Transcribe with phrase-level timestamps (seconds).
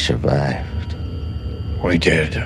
[0.00, 0.96] survived.
[1.84, 2.36] We did.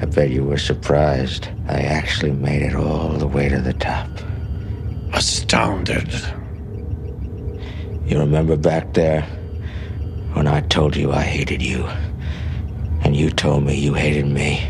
[0.00, 1.48] I bet you were surprised.
[1.68, 4.08] I actually made it all the way to the top.
[5.12, 6.08] Astounded.
[8.06, 9.22] You remember back there
[10.34, 11.84] when I told you I hated you?
[13.02, 14.66] And you told me you hated me?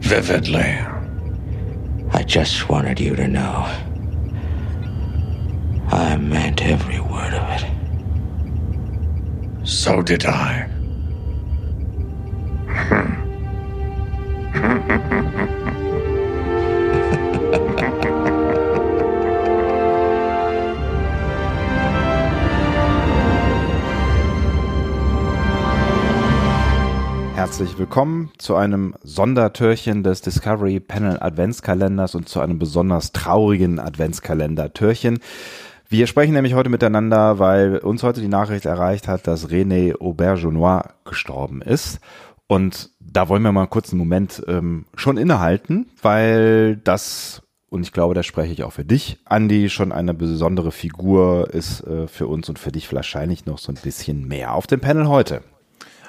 [0.00, 0.78] Vividly.
[2.12, 3.66] I just wanted you to know.
[5.90, 7.07] I meant every word of it.
[9.88, 10.66] So did I.
[27.34, 35.20] Herzlich willkommen zu einem Sondertürchen des Discovery Panel Adventskalenders und zu einem besonders traurigen Adventskalender-Türchen.
[35.90, 40.82] Wir sprechen nämlich heute miteinander, weil uns heute die Nachricht erreicht hat, dass René Aubergenois
[41.06, 42.00] gestorben ist.
[42.46, 47.92] Und da wollen wir mal kurz einen Moment ähm, schon innehalten, weil das, und ich
[47.92, 52.26] glaube, da spreche ich auch für dich, Andi, schon eine besondere Figur ist äh, für
[52.26, 54.52] uns und für dich wahrscheinlich noch so ein bisschen mehr.
[54.52, 55.42] Auf dem Panel heute.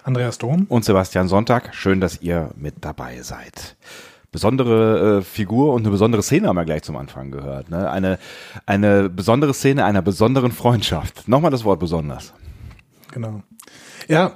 [0.04, 0.66] Andreas Dom.
[0.68, 1.74] Und Sebastian Sonntag.
[1.74, 3.78] Schön, dass ihr mit dabei seid
[4.32, 7.70] besondere äh, Figur und eine besondere Szene haben wir gleich zum Anfang gehört.
[7.70, 7.90] Ne?
[7.90, 8.20] Eine,
[8.66, 11.28] eine besondere Szene einer besonderen Freundschaft.
[11.28, 12.34] Nochmal das Wort besonders.
[13.12, 13.42] Genau.
[14.08, 14.34] Ja,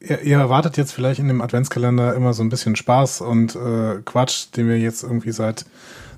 [0.00, 4.00] ihr, ihr erwartet jetzt vielleicht in dem Adventskalender immer so ein bisschen Spaß und äh,
[4.04, 5.64] Quatsch, den wir jetzt irgendwie seit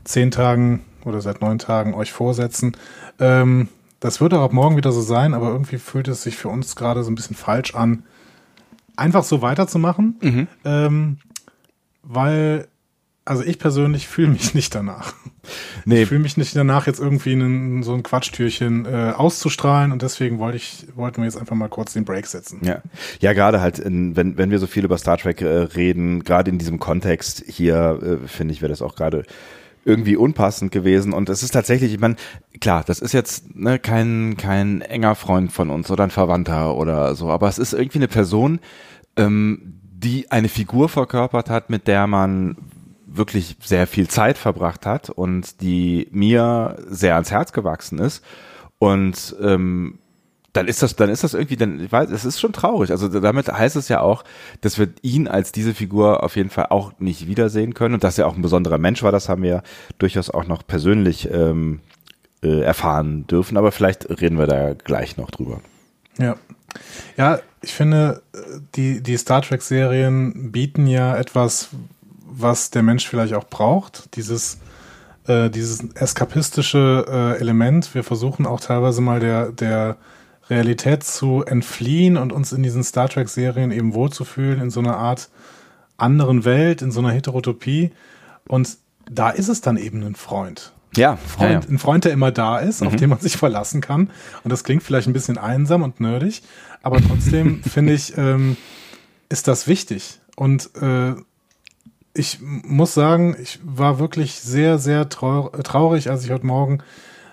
[0.05, 2.77] zehn Tagen oder seit neun Tagen euch vorsetzen.
[3.19, 3.69] Ähm,
[4.01, 6.77] das wird auch ab morgen wieder so sein, aber irgendwie fühlt es sich für uns
[6.77, 8.05] gerade so ein bisschen falsch an,
[8.97, 10.17] einfach so weiterzumachen.
[10.21, 10.47] Mhm.
[10.65, 11.19] Ähm,
[12.03, 12.67] weil
[13.25, 15.15] also ich persönlich fühle mich nicht danach.
[15.85, 16.03] Nee.
[16.03, 20.39] Ich fühle mich nicht danach, jetzt irgendwie einen, so ein Quatschtürchen äh, auszustrahlen und deswegen
[20.39, 22.61] wollte ich, wollten wir jetzt einfach mal kurz den Break setzen.
[22.63, 22.83] Ja,
[23.21, 26.51] ja gerade halt, in, wenn, wenn wir so viel über Star Trek äh, reden, gerade
[26.51, 29.25] in diesem Kontext hier, äh, finde ich, wäre das auch gerade
[29.85, 31.13] irgendwie unpassend gewesen.
[31.13, 32.17] Und es ist tatsächlich, ich meine,
[32.61, 37.15] klar, das ist jetzt ne, kein, kein enger Freund von uns oder ein Verwandter oder
[37.17, 38.61] so, aber es ist irgendwie eine Person,
[39.17, 42.57] ähm, die eine Figur verkörpert hat, mit der man
[43.17, 48.25] wirklich sehr viel Zeit verbracht hat und die mir sehr ans Herz gewachsen ist.
[48.79, 49.99] Und ähm,
[50.53, 52.91] dann ist das, dann ist das irgendwie, dann, ich weiß, es ist schon traurig.
[52.91, 54.25] Also damit heißt es ja auch,
[54.61, 58.19] dass wir ihn als diese Figur auf jeden Fall auch nicht wiedersehen können und dass
[58.19, 59.63] er auch ein besonderer Mensch war, das haben wir
[59.99, 61.81] durchaus auch noch persönlich ähm,
[62.43, 63.57] äh, erfahren dürfen.
[63.57, 65.61] Aber vielleicht reden wir da gleich noch drüber.
[66.19, 66.37] Ja.
[67.17, 68.23] Ja, ich finde,
[68.75, 71.69] die, die Star Trek-Serien bieten ja etwas,
[72.33, 74.17] was der Mensch vielleicht auch braucht.
[74.17, 74.59] Dieses,
[75.27, 77.95] äh, dieses eskapistische äh, Element.
[77.95, 79.97] Wir versuchen auch teilweise mal der, der
[80.51, 85.31] Realität zu entfliehen und uns in diesen Star Trek-Serien eben wohlzufühlen, in so einer Art
[85.97, 87.93] anderen Welt, in so einer Heterotopie.
[88.49, 88.77] Und
[89.11, 90.73] da ist es dann eben ein Freund.
[90.97, 91.69] Ja, Freund, ja, ja.
[91.69, 92.89] ein Freund, der immer da ist, mhm.
[92.89, 94.11] auf den man sich verlassen kann.
[94.45, 96.43] Und das klingt vielleicht ein bisschen einsam und nerdig,
[96.83, 98.57] aber trotzdem finde ich, ähm,
[99.29, 100.21] ist das wichtig.
[100.37, 101.15] Und äh,
[102.15, 106.79] ich muss sagen, ich war wirklich sehr, sehr traurig, als ich heute Morgen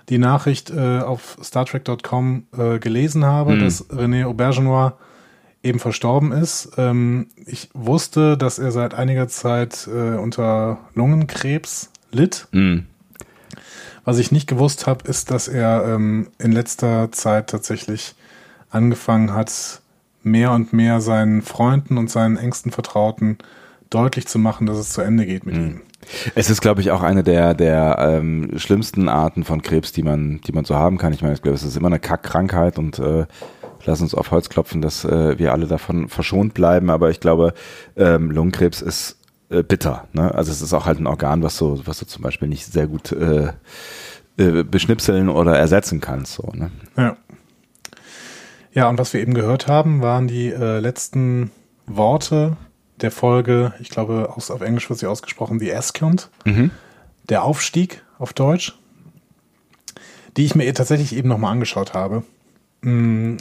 [0.08, 3.60] die Nachricht äh, auf StarTrek.com äh, gelesen habe, mhm.
[3.60, 4.94] dass René Aubergenois
[5.62, 6.72] eben verstorben ist.
[6.78, 12.48] Ähm, ich wusste, dass er seit einiger Zeit äh, unter Lungenkrebs litt.
[12.52, 12.88] Mhm.
[14.06, 18.16] Was ich nicht gewusst habe, ist, dass er ähm, in letzter Zeit tatsächlich
[18.72, 19.82] angefangen hat,
[20.24, 23.38] mehr und mehr seinen Freunden und seinen engsten Vertrauten
[23.90, 25.62] deutlich zu machen, dass es zu Ende geht mit mhm.
[25.62, 25.82] ihm.
[26.36, 30.42] Es ist, glaube ich, auch eine der, der ähm, schlimmsten Arten von Krebs, die man,
[30.42, 31.14] die man so haben kann.
[31.14, 33.26] Ich meine, ich glaube, es ist immer eine Kackkrankheit und äh,
[33.86, 36.90] lass uns auf Holz klopfen, dass äh, wir alle davon verschont bleiben.
[36.90, 37.54] Aber ich glaube,
[37.98, 39.18] ähm, Lungenkrebs ist
[39.50, 40.08] äh, bitter.
[40.14, 40.34] Ne?
[40.34, 42.88] Also es ist auch halt ein Organ, was du, was du zum Beispiel nicht sehr
[42.88, 43.52] gut äh,
[44.38, 46.34] äh, beschnipseln oder ersetzen kannst.
[46.34, 46.72] So, ne?
[46.96, 47.18] Ja.
[48.72, 51.52] Ja, und was wir eben gehört haben, waren die äh, letzten
[51.88, 52.56] Worte
[53.02, 56.72] der Folge, ich glaube, aus, auf Englisch wird sie ausgesprochen, The Ascent, mhm.
[57.30, 58.78] der Aufstieg auf Deutsch,
[60.38, 62.24] die ich mir tatsächlich eben nochmal angeschaut habe,
[62.82, 63.38] mm,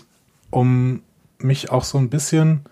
[0.50, 1.02] um
[1.38, 2.62] mich auch so ein bisschen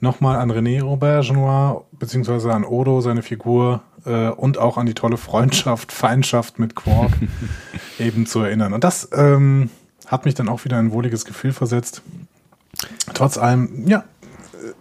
[0.00, 5.16] nochmal an René Aubergenois, beziehungsweise an Odo, seine Figur, äh, und auch an die tolle
[5.16, 7.12] Freundschaft, Feindschaft mit Quark
[7.98, 8.72] eben zu erinnern.
[8.72, 9.70] Und das ähm,
[10.06, 12.02] hat mich dann auch wieder ein wohliges Gefühl versetzt.
[13.14, 14.04] Trotz allem, ja,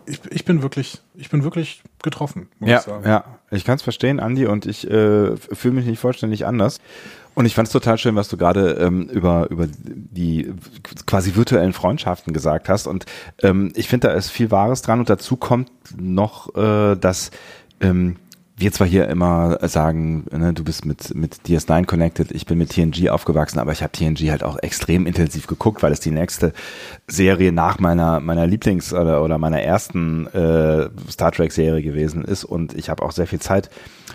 [0.07, 3.07] ich, ich bin wirklich, ich bin wirklich getroffen, muss ja, ich sagen.
[3.07, 6.79] Ja, ich kann es verstehen, Andi, und ich äh, fühle mich nicht vollständig anders.
[7.35, 10.51] Und ich fand es total schön, was du gerade ähm, über, über die
[11.05, 12.87] quasi virtuellen Freundschaften gesagt hast.
[12.87, 13.05] Und
[13.43, 14.99] ähm, ich finde, da ist viel Wahres dran.
[14.99, 17.29] Und dazu kommt noch, äh, dass
[17.79, 18.15] ähm,
[18.59, 22.71] wir zwar hier immer sagen, ne, du bist mit, mit DS9 connected, ich bin mit
[22.71, 26.53] TNG aufgewachsen, aber ich habe TNG halt auch extrem intensiv geguckt, weil es die nächste
[27.07, 32.45] Serie nach meiner, meiner Lieblings- oder, oder meiner ersten äh, Star Trek-Serie gewesen ist.
[32.45, 33.69] Und ich habe auch sehr viel Zeit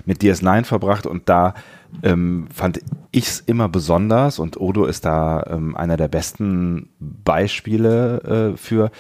[0.06, 1.55] mit DS9 verbracht und da
[2.03, 2.81] ähm, fand
[3.12, 8.91] ich es immer besonders und Odo ist da ähm, einer der besten Beispiele äh, für,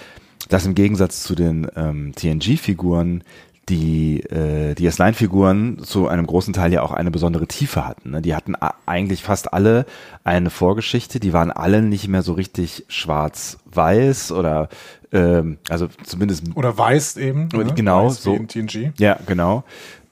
[0.48, 3.24] dass im Gegensatz zu den ähm, TNG-Figuren
[3.68, 8.10] die, äh, die S9-Figuren zu einem großen Teil ja auch eine besondere Tiefe hatten.
[8.10, 8.22] Ne?
[8.22, 8.54] Die hatten
[8.86, 9.86] eigentlich fast alle
[10.24, 14.68] eine Vorgeschichte, die waren alle nicht mehr so richtig schwarz-weiß oder
[15.12, 17.48] ähm, also zumindest oder weiß eben.
[17.52, 17.72] Ne?
[17.74, 18.36] Genau, weiß so.
[18.36, 18.92] TNG.
[18.98, 19.64] Ja, genau.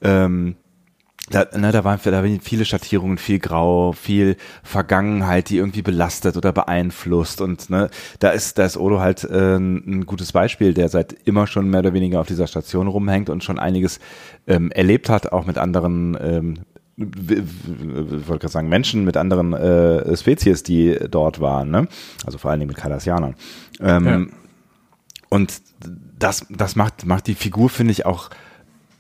[0.03, 0.56] Ähm,
[1.31, 6.53] da, ne, da, waren, da viele Schattierungen, viel Grau, viel Vergangenheit, die irgendwie belastet oder
[6.53, 7.41] beeinflusst.
[7.41, 7.88] Und ne,
[8.19, 11.81] da ist, da ist Odo halt äh, ein gutes Beispiel, der seit immer schon mehr
[11.81, 14.00] oder weniger auf dieser Station rumhängt und schon einiges
[14.47, 16.55] ähm, erlebt hat, auch mit anderen ähm,
[16.97, 21.88] ich wollte gerade sagen, Menschen mit anderen äh, Spezies, die dort waren, ne?
[22.27, 23.37] Also vor allen Dingen mit Cardassianern.
[23.81, 24.27] Ähm, ja.
[25.31, 25.62] Und
[26.19, 28.29] das, das macht, macht die Figur, finde ich, auch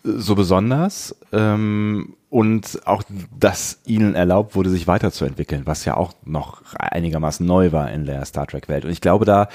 [0.02, 3.02] so besonders ähm, und auch,
[3.38, 8.24] dass ihnen erlaubt wurde, sich weiterzuentwickeln, was ja auch noch einigermaßen neu war in der
[8.24, 8.84] Star Trek Welt.
[8.84, 9.48] Und ich glaube, da,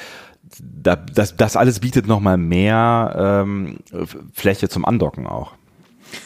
[0.60, 3.78] da das, das alles bietet noch mal mehr ähm,
[4.34, 5.54] Fläche zum Andocken auch.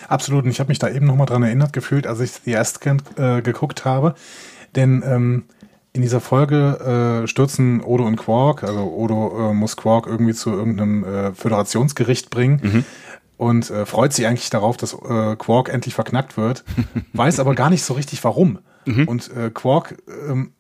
[0.08, 0.44] Absolut.
[0.44, 2.86] Und ich habe mich da eben noch mal dran erinnert gefühlt, als ich die erst
[2.86, 4.16] äh, geguckt habe,
[4.76, 5.44] denn ähm,
[5.94, 10.52] in dieser Folge äh, stürzen Odo und Quark, also Odo äh, muss Quark irgendwie zu
[10.52, 12.60] irgendeinem äh, Föderationsgericht bringen.
[12.62, 12.86] Mhm
[13.40, 16.66] und äh, freut sich eigentlich darauf, dass äh, Quark endlich verknackt wird,
[17.14, 18.60] weiß aber gar nicht so richtig warum.
[18.86, 19.08] Mhm.
[19.08, 19.98] Und äh, Quark
[20.28, 20.52] ähm,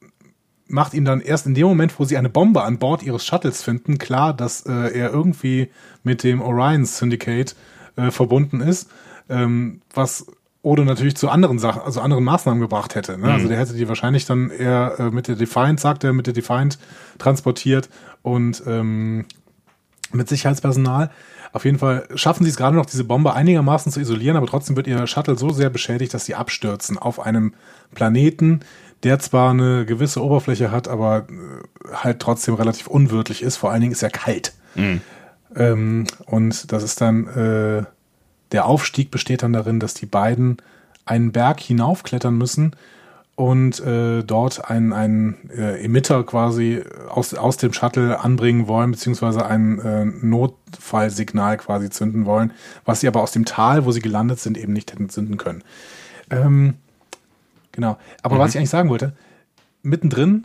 [0.67, 3.61] macht ihm dann erst in dem Moment, wo sie eine Bombe an Bord ihres Shuttles
[3.63, 5.69] finden, klar, dass äh, er irgendwie
[6.03, 7.53] mit dem Orion Syndicate
[7.97, 8.89] äh, verbunden ist,
[9.27, 10.27] ähm, was
[10.61, 13.17] Odo natürlich zu anderen Sachen, also anderen Maßnahmen gebracht hätte.
[13.17, 13.25] Ne?
[13.25, 13.33] Also mhm.
[13.33, 16.33] Also der hätte die wahrscheinlich dann eher äh, mit der Defiant, sagt er, mit der
[16.33, 16.79] Defiant
[17.17, 17.89] transportiert
[18.21, 19.25] und ähm,
[20.11, 21.09] mit Sicherheitspersonal.
[21.51, 24.75] Auf jeden Fall schaffen sie es gerade noch, diese Bombe einigermaßen zu isolieren, aber trotzdem
[24.75, 27.53] wird ihr Shuttle so sehr beschädigt, dass sie abstürzen auf einem
[27.95, 28.61] Planeten,
[29.03, 33.57] der zwar eine gewisse Oberfläche hat, aber äh, halt trotzdem relativ unwirtlich ist.
[33.57, 34.53] Vor allen Dingen ist er kalt.
[34.75, 35.01] Mhm.
[35.55, 37.83] Ähm, und das ist dann, äh,
[38.51, 40.57] der Aufstieg besteht dann darin, dass die beiden
[41.05, 42.75] einen Berg hinaufklettern müssen,
[43.39, 49.45] und äh, dort einen, einen äh, Emitter quasi aus, aus dem Shuttle anbringen wollen, beziehungsweise
[49.45, 52.51] ein äh, Notfallsignal quasi zünden wollen,
[52.83, 55.63] was sie aber aus dem Tal, wo sie gelandet sind, eben nicht hätten zünden können.
[56.29, 56.73] Ähm,
[57.71, 57.97] genau.
[58.23, 58.39] Aber mhm.
[58.39, 59.13] was ich eigentlich sagen wollte,
[59.83, 60.43] mittendrin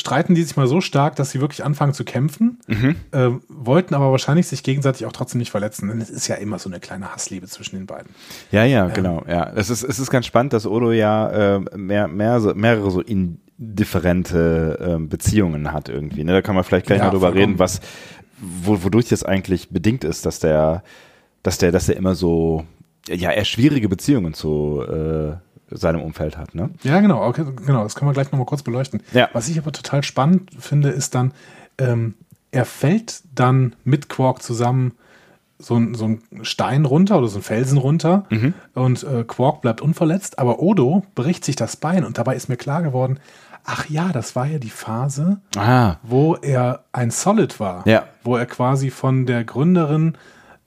[0.00, 2.96] streiten die sich mal so stark, dass sie wirklich anfangen zu kämpfen, mhm.
[3.12, 5.88] äh, wollten aber wahrscheinlich sich gegenseitig auch trotzdem nicht verletzen.
[5.88, 8.10] Denn es ist ja immer so eine kleine Hassliebe zwischen den beiden.
[8.50, 9.22] Ja, ja, ähm, genau.
[9.28, 12.90] Ja, es ist, es ist ganz spannend, dass Odo ja äh, mehr, mehr, so, mehrere
[12.90, 16.24] so indifferente äh, Beziehungen hat irgendwie.
[16.24, 16.32] Ne?
[16.32, 17.80] Da kann man vielleicht gleich ja, mal drüber reden, was,
[18.40, 20.82] wo, wodurch das eigentlich bedingt ist, dass der,
[21.42, 22.64] dass der, dass der immer so,
[23.06, 25.36] ja, eher schwierige Beziehungen zu äh,
[25.70, 26.54] seinem Umfeld hat.
[26.54, 26.70] Ne?
[26.82, 29.02] Ja, genau, okay, genau, das können wir gleich nochmal kurz beleuchten.
[29.12, 29.28] Ja.
[29.32, 31.32] Was ich aber total spannend finde, ist dann,
[31.78, 32.14] ähm,
[32.50, 34.92] er fällt dann mit Quark zusammen
[35.58, 38.54] so ein, so ein Stein runter oder so ein Felsen runter mhm.
[38.74, 42.56] und äh, Quark bleibt unverletzt, aber Odo bricht sich das Bein und dabei ist mir
[42.56, 43.20] klar geworden,
[43.64, 45.98] ach ja, das war ja die Phase, Aha.
[46.02, 48.04] wo er ein Solid war, ja.
[48.22, 50.16] wo er quasi von der Gründerin,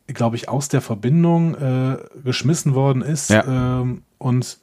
[0.07, 3.43] glaube ich, aus der Verbindung äh, geschmissen worden ist ja.
[3.45, 4.59] ähm, und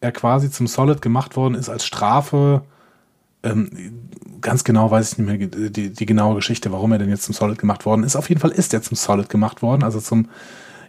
[0.00, 2.62] er quasi zum Solid gemacht worden ist als Strafe.
[3.42, 3.70] Ähm,
[4.40, 7.24] ganz genau weiß ich nicht mehr die, die, die, genaue Geschichte, warum er denn jetzt
[7.24, 8.16] zum Solid gemacht worden ist.
[8.16, 10.28] Auf jeden Fall ist er zum Solid gemacht worden, also zum,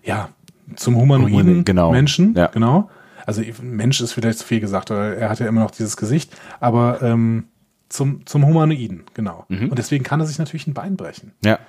[0.03, 0.29] ja,
[0.75, 1.91] zum humanoiden genau.
[1.91, 2.33] Menschen.
[2.35, 2.47] Ja.
[2.47, 2.89] Genau.
[3.25, 7.01] Also Mensch ist vielleicht zu viel gesagt, er hat ja immer noch dieses Gesicht, aber
[7.01, 7.45] ähm,
[7.89, 9.45] zum, zum Humanoiden, genau.
[9.49, 9.69] Mhm.
[9.69, 11.33] Und deswegen kann er sich natürlich ein Bein brechen.
[11.43, 11.59] Ja.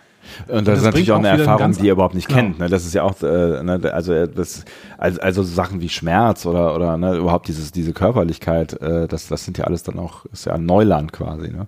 [0.48, 2.40] Und das, das ist natürlich auch eine Erfahrung, die er überhaupt nicht genau.
[2.40, 2.58] kennt.
[2.58, 2.68] Ne?
[2.68, 4.64] Das ist ja auch, äh, ne, also äh, das,
[4.98, 9.44] also, also Sachen wie Schmerz oder oder ne, überhaupt dieses diese Körperlichkeit, äh, das das
[9.44, 11.50] sind ja alles dann auch ist ja ein Neuland quasi.
[11.50, 11.66] Ne?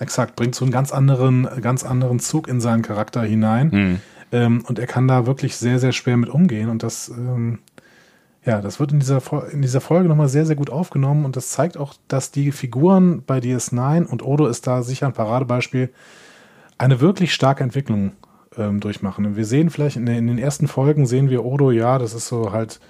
[0.00, 4.00] Exakt, bringt so einen ganz anderen ganz anderen Zug in seinen Charakter hinein hm.
[4.32, 7.60] ähm, und er kann da wirklich sehr sehr schwer mit umgehen und das ähm,
[8.46, 11.48] ja, das wird in dieser, in dieser Folge nochmal sehr, sehr gut aufgenommen und das
[11.48, 15.90] zeigt auch, dass die Figuren bei DS9 und Odo ist da sicher ein Paradebeispiel,
[16.84, 18.12] eine wirklich starke Entwicklung
[18.56, 19.36] ähm, durchmachen.
[19.36, 22.80] Wir sehen vielleicht in, den ersten Folgen sehen wir Odo, ja, das ist so halt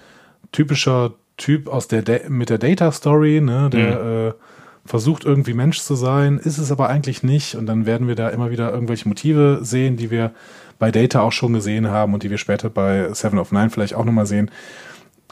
[0.52, 4.28] typischer Typ aus der da mit der Data Story, ne, der mhm.
[4.28, 4.32] äh,
[4.84, 7.56] versucht irgendwie Mensch zu sein, ist es aber eigentlich nicht.
[7.56, 10.32] Und dann werden wir da immer wieder irgendwelche Motive sehen, die wir
[10.78, 13.94] bei Data auch schon gesehen haben und die wir später bei Seven of Nine vielleicht
[13.94, 14.50] auch nochmal sehen.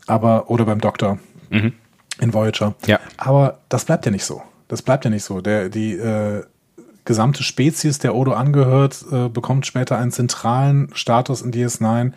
[0.07, 1.19] Aber, oder beim Doktor
[1.51, 1.75] mhm.
[2.21, 2.75] in Voyager.
[2.87, 2.99] Ja.
[3.17, 4.43] Aber das bleibt ja nicht so.
[4.69, 5.41] Das bleibt ja nicht so.
[5.41, 6.45] Der, die äh,
[7.05, 12.13] gesamte Spezies, der Odo angehört, äh, bekommt später einen zentralen Status in DS9.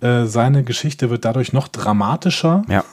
[0.00, 2.64] Äh, seine Geschichte wird dadurch noch dramatischer.
[2.68, 2.84] Ja.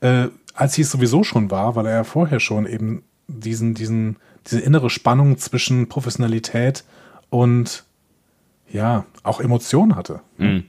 [0.00, 4.16] Äh, als sie es sowieso schon war, weil er ja vorher schon eben diesen, diesen,
[4.46, 6.84] diese innere Spannung zwischen Professionalität
[7.30, 7.84] und
[8.70, 10.20] ja, auch Emotionen hatte.
[10.38, 10.64] Mhm.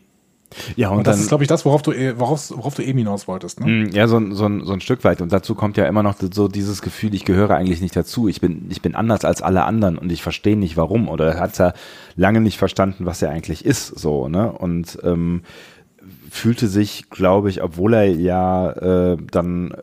[0.75, 2.83] Ja, und, und das dann, ist, glaube ich, das, worauf du, eh, worauf, worauf du
[2.83, 3.59] eben hinaus wolltest.
[3.59, 3.67] Ne?
[3.67, 5.21] Mhm, ja, so, so, so ein Stück weit.
[5.21, 8.27] Und dazu kommt ja immer noch so dieses Gefühl, ich gehöre eigentlich nicht dazu.
[8.27, 11.09] Ich bin, ich bin anders als alle anderen und ich verstehe nicht warum.
[11.09, 11.73] Oder er hat ja
[12.15, 13.87] lange nicht verstanden, was er eigentlich ist.
[13.87, 14.51] So, ne?
[14.51, 15.41] Und ähm,
[16.29, 19.77] fühlte sich, glaube ich, obwohl er ja äh, dann äh,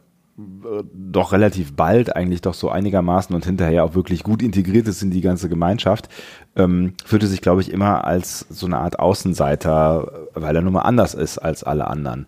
[0.94, 5.10] doch relativ bald eigentlich doch so einigermaßen und hinterher auch wirklich gut integriert ist in
[5.10, 6.08] die ganze Gemeinschaft,
[6.56, 10.82] ähm, fühlte sich, glaube ich, immer als so eine Art Außenseiter, weil er nun mal
[10.82, 12.26] anders ist als alle anderen.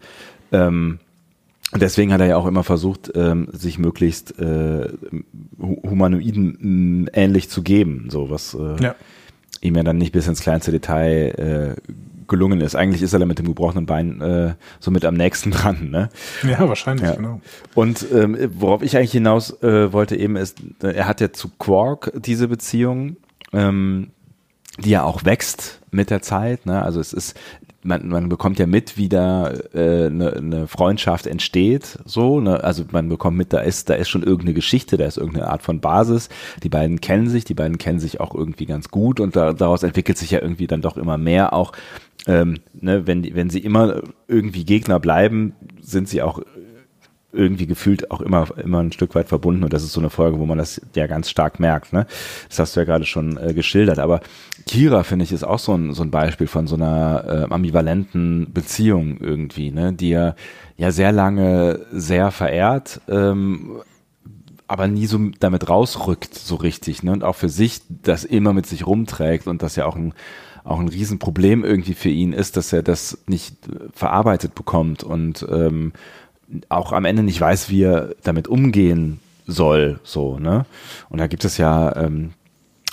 [0.51, 0.99] Ähm,
[1.75, 4.89] deswegen hat er ja auch immer versucht, ähm, sich möglichst äh,
[5.61, 8.95] Humanoiden ähnlich zu geben, so was äh, ja.
[9.61, 11.93] ihm ja dann nicht bis ins kleinste Detail äh,
[12.29, 12.75] gelungen ist.
[12.75, 15.91] Eigentlich ist er da mit dem gebrochenen Bein äh, so mit am nächsten dran.
[15.91, 16.09] Ne?
[16.43, 17.15] Ja, wahrscheinlich, ja.
[17.15, 17.41] genau.
[17.75, 21.49] Und ähm, worauf ich eigentlich hinaus äh, wollte eben ist, äh, er hat ja zu
[21.59, 23.17] Quark diese Beziehung,
[23.53, 24.11] ähm,
[24.79, 26.67] die ja auch wächst mit der Zeit.
[26.67, 26.83] Ne?
[26.83, 27.39] Also es ist,
[27.83, 32.63] man, man bekommt ja mit, wie da eine äh, ne, ne Freundschaft entsteht, so, ne?
[32.63, 35.63] also man bekommt mit, da ist, da ist schon irgendeine Geschichte, da ist irgendeine Art
[35.63, 36.29] von Basis.
[36.63, 39.83] Die beiden kennen sich, die beiden kennen sich auch irgendwie ganz gut und da, daraus
[39.83, 41.73] entwickelt sich ja irgendwie dann doch immer mehr auch
[42.27, 46.41] ähm, ne, wenn, wenn sie immer irgendwie Gegner bleiben, sind sie auch
[47.33, 49.65] irgendwie gefühlt auch immer, immer ein Stück weit verbunden.
[49.65, 51.93] Und das ist so eine Folge, wo man das ja ganz stark merkt.
[51.93, 52.07] Ne?
[52.49, 53.99] Das hast du ja gerade schon äh, geschildert.
[53.99, 54.21] Aber
[54.67, 58.53] Kira, finde ich, ist auch so ein, so ein Beispiel von so einer äh, ambivalenten
[58.53, 59.93] Beziehung irgendwie, ne?
[59.93, 60.37] die er
[60.77, 63.81] ja sehr lange sehr verehrt, ähm,
[64.69, 67.03] aber nie so damit rausrückt so richtig.
[67.03, 67.13] Ne?
[67.13, 70.15] Und auch für sich das immer mit sich rumträgt und das ja auch ein
[70.65, 73.57] auch ein Riesenproblem irgendwie für ihn ist, dass er das nicht
[73.93, 75.93] verarbeitet bekommt und ähm,
[76.69, 80.67] auch am Ende nicht weiß, wie er damit umgehen soll, so, ne?
[81.09, 82.33] Und da gibt es ja ähm,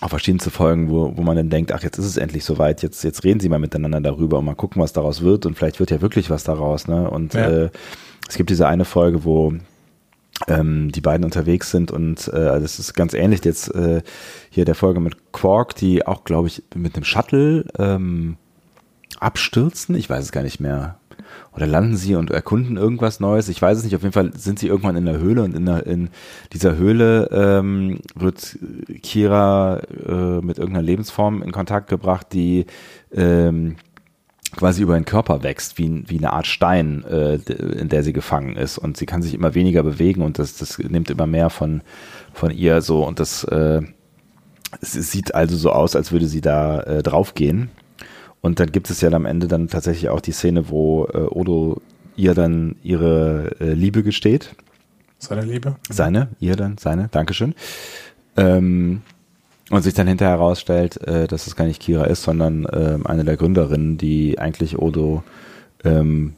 [0.02, 3.04] auch verschiedenste Folgen, wo, wo man dann denkt, ach, jetzt ist es endlich soweit, jetzt,
[3.04, 5.92] jetzt reden sie mal miteinander darüber und mal gucken, was daraus wird und vielleicht wird
[5.92, 7.10] ja wirklich was daraus, ne?
[7.10, 7.50] Und ja.
[7.50, 7.70] äh,
[8.28, 9.54] es gibt diese eine Folge, wo
[10.48, 14.02] ähm, die beiden unterwegs sind und äh, also das ist ganz ähnlich jetzt äh,
[14.50, 18.38] hier der Folge mit Quark, die auch, glaube ich, mit einem Shuttle ähm,
[19.20, 19.96] abstürzen.
[19.96, 20.98] Ich weiß es gar nicht mehr.
[21.56, 23.50] Oder landen sie und erkunden irgendwas Neues?
[23.50, 23.96] Ich weiß es nicht.
[23.96, 26.10] Auf jeden Fall sind sie irgendwann in der Höhle und in, der, in
[26.54, 28.58] dieser Höhle ähm, wird
[29.02, 32.66] Kira äh, mit irgendeiner Lebensform in Kontakt gebracht, die
[33.14, 33.76] ähm,
[34.56, 38.56] quasi über den Körper wächst, wie, wie eine Art Stein, äh, in der sie gefangen
[38.56, 38.78] ist.
[38.78, 41.82] Und sie kann sich immer weniger bewegen und das, das nimmt immer mehr von,
[42.34, 43.06] von ihr so.
[43.06, 43.82] Und das äh,
[44.82, 47.70] es sieht also so aus, als würde sie da äh, draufgehen.
[48.42, 51.82] Und dann gibt es ja am Ende dann tatsächlich auch die Szene, wo äh, Odo
[52.16, 54.56] ihr dann ihre äh, Liebe gesteht.
[55.18, 55.76] Seine Liebe?
[55.90, 57.54] Seine, ihr dann, seine, Dankeschön.
[58.38, 59.02] Ähm,
[59.70, 63.24] und sich dann hinterher herausstellt, äh, dass es gar nicht Kira ist, sondern äh, eine
[63.24, 65.24] der Gründerinnen, die eigentlich Odo
[65.84, 66.34] ähm,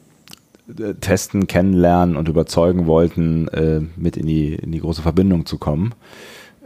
[1.00, 5.94] testen, kennenlernen und überzeugen wollten, äh, mit in die, in die große Verbindung zu kommen.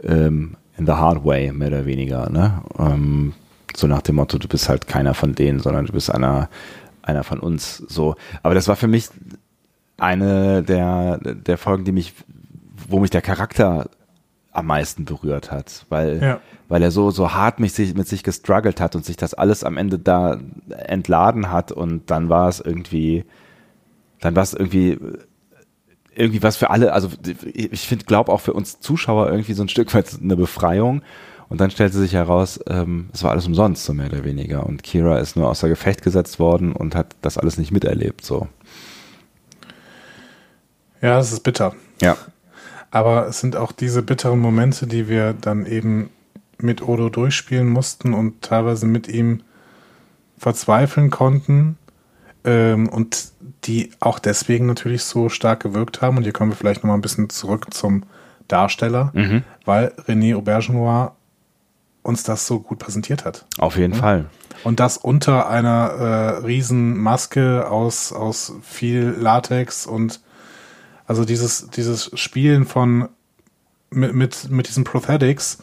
[0.02, 2.28] Ähm, in the hard way, mehr oder weniger.
[2.30, 2.62] Ne?
[2.78, 3.32] Ähm,
[3.76, 6.48] so nach dem Motto, du bist halt keiner von denen, sondern du bist einer,
[7.02, 7.78] einer von uns.
[7.88, 8.16] So.
[8.42, 9.08] Aber das war für mich
[9.98, 12.14] eine der, der Folgen, die mich,
[12.88, 13.88] wo mich der Charakter
[14.52, 16.40] am meisten berührt hat, weil, ja.
[16.68, 19.64] weil er so, so hart mit sich, mit sich gestruggelt hat und sich das alles
[19.64, 20.38] am Ende da
[20.70, 23.24] entladen hat und dann war es irgendwie,
[24.20, 24.98] dann war es irgendwie,
[26.14, 27.10] irgendwie was für alle, also
[27.52, 31.02] ich finde, glaube auch für uns Zuschauer irgendwie so ein Stück weit eine Befreiung.
[31.48, 34.66] Und dann stellte sich heraus, ähm, es war alles umsonst, so mehr oder weniger.
[34.66, 38.48] Und Kira ist nur außer Gefecht gesetzt worden und hat das alles nicht miterlebt, so.
[41.00, 41.74] Ja, es ist bitter.
[42.00, 42.16] Ja.
[42.90, 46.10] Aber es sind auch diese bitteren Momente, die wir dann eben
[46.58, 49.42] mit Odo durchspielen mussten und teilweise mit ihm
[50.38, 51.76] verzweifeln konnten.
[52.44, 53.32] Ähm, und
[53.64, 56.16] die auch deswegen natürlich so stark gewirkt haben.
[56.16, 58.04] Und hier kommen wir vielleicht nochmal ein bisschen zurück zum
[58.48, 59.42] Darsteller, mhm.
[59.64, 61.12] weil René Aubergenois
[62.06, 63.44] uns das so gut präsentiert hat.
[63.58, 64.00] Auf jeden ja?
[64.00, 64.24] Fall.
[64.64, 70.20] Und das unter einer äh, riesen Maske aus, aus viel Latex und
[71.06, 73.08] also dieses, dieses Spielen von
[73.90, 75.58] mit, mit, mit diesen Prosthetics,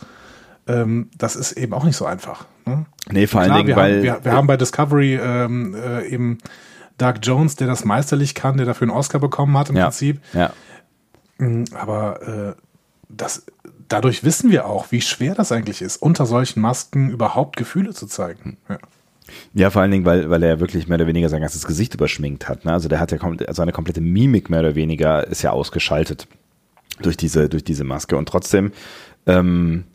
[0.68, 2.46] ähm, das ist eben auch nicht so einfach.
[2.66, 2.86] Ne?
[3.10, 3.96] Nee, vor allen Klar, Dingen, wir weil.
[3.96, 6.38] Haben, wir, wir haben bei Discovery ähm, äh, eben
[6.98, 10.22] Doug Jones, der das meisterlich kann, der dafür einen Oscar bekommen hat im ja, Prinzip.
[10.34, 10.54] Ja.
[11.38, 12.62] Mm, Aber äh,
[13.10, 13.46] das,
[13.94, 18.08] dadurch wissen wir auch, wie schwer das eigentlich ist, unter solchen Masken überhaupt Gefühle zu
[18.08, 18.58] zeigen.
[18.70, 18.78] Ja.
[19.54, 22.50] Ja, vor allen Dingen, weil, weil er wirklich mehr oder weniger sein ganzes Gesicht überschminkt
[22.50, 22.66] hat.
[22.66, 22.74] Ne?
[22.74, 26.28] Also der hat ja kom- seine komplette Mimik mehr oder weniger ist ja ausgeschaltet
[27.02, 28.18] durch diese, durch diese Maske.
[28.18, 28.74] Und trotzdem,
[29.26, 29.86] ähm,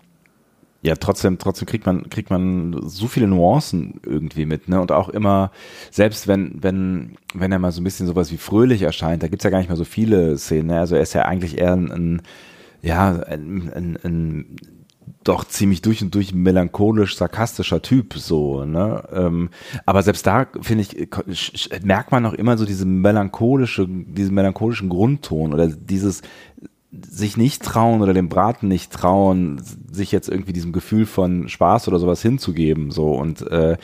[0.80, 4.80] ja, trotzdem, trotzdem kriegt man, kriegt man so viele Nuancen irgendwie mit, ne?
[4.80, 5.50] Und auch immer,
[5.90, 9.44] selbst wenn, wenn, wenn er mal so ein bisschen sowas wie fröhlich erscheint, da gibt's
[9.44, 10.68] ja gar nicht mal so viele Szenen.
[10.68, 10.78] Ne?
[10.78, 12.22] Also er ist ja eigentlich eher ein, ein
[12.82, 14.56] ja, ein, ein, ein
[15.24, 19.02] doch ziemlich durch und durch melancholisch sarkastischer Typ so ne?
[19.12, 19.50] Ähm,
[19.84, 21.08] aber selbst da finde ich
[21.84, 26.22] merkt man noch immer so diese melancholische diesen melancholischen Grundton oder dieses
[26.90, 29.60] sich nicht trauen oder dem Braten nicht trauen
[29.92, 33.12] sich jetzt irgendwie diesem Gefühl von Spaß oder sowas hinzugeben so.
[33.12, 33.76] Und äh,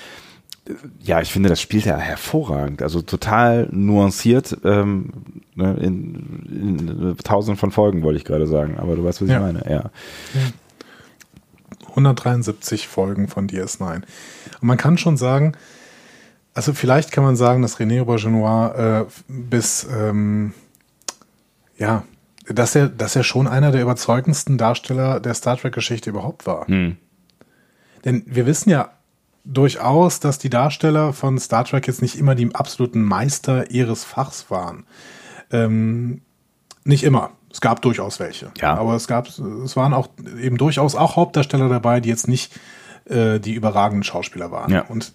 [1.01, 2.81] ja, ich finde, das spielt er hervorragend.
[2.83, 5.11] Also total nuanciert ähm,
[5.55, 8.79] ne, in, in, in tausenden von Folgen, wollte ich gerade sagen.
[8.79, 9.37] Aber du weißt, was Ja.
[9.37, 9.71] ich meine.
[9.71, 9.91] Ja.
[11.91, 13.97] 173 Folgen von DS9.
[13.97, 14.05] Und
[14.63, 15.53] man kann schon sagen,
[16.55, 20.55] also vielleicht kann man sagen, dass René Aubergenois äh, bis, ähm,
[21.77, 22.05] ja,
[22.49, 26.67] dass er, dass er schon einer der überzeugendsten Darsteller der Star Trek-Geschichte überhaupt war.
[26.69, 26.97] Hm.
[28.05, 28.91] Denn wir wissen ja
[29.45, 34.51] durchaus, dass die Darsteller von Star Trek jetzt nicht immer die absoluten Meister ihres Fachs
[34.51, 34.87] waren.
[35.51, 36.23] Ähm,
[36.85, 37.33] nicht immer.
[37.51, 38.51] Es gab durchaus welche.
[38.61, 38.75] Ja.
[38.75, 40.09] Aber es gab, es waren auch
[40.41, 42.59] eben durchaus auch Hauptdarsteller dabei, die jetzt nicht
[43.05, 44.73] äh, die überragenden Schauspieler waren.
[44.73, 44.83] Ja.
[44.87, 45.13] Und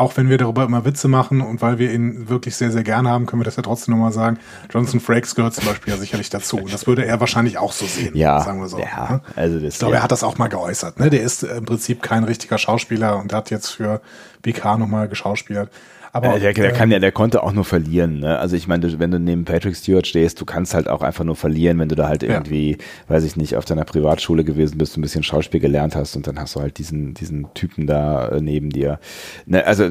[0.00, 3.08] auch wenn wir darüber immer Witze machen und weil wir ihn wirklich sehr, sehr gerne
[3.10, 4.38] haben, können wir das ja trotzdem nochmal sagen.
[4.72, 6.58] Jonathan Frakes gehört zum Beispiel ja sicherlich dazu.
[6.58, 8.78] Und das würde er wahrscheinlich auch so sehen, Ja, sagen wir so.
[8.78, 9.20] ja, ne?
[9.34, 10.00] also das- ich glaube, ja.
[10.00, 10.98] er hat das auch mal geäußert.
[11.00, 11.10] Ne?
[11.10, 14.00] Der ist im Prinzip kein richtiger Schauspieler und hat jetzt für
[14.42, 15.70] BK nochmal geschauspielert.
[16.16, 18.20] Aber Der, der, äh, kann ja, der konnte auch nur verlieren.
[18.20, 18.38] Ne?
[18.38, 21.36] Also ich meine, wenn du neben Patrick Stewart stehst, du kannst halt auch einfach nur
[21.36, 22.30] verlieren, wenn du da halt Ja.
[22.34, 26.26] irgendwie, weiß ich nicht, auf deiner Privatschule gewesen bist, ein bisschen Schauspiel gelernt hast und
[26.26, 28.98] dann hast du halt diesen, diesen Typen da äh, neben dir.
[29.46, 29.64] Ne?
[29.66, 29.90] Also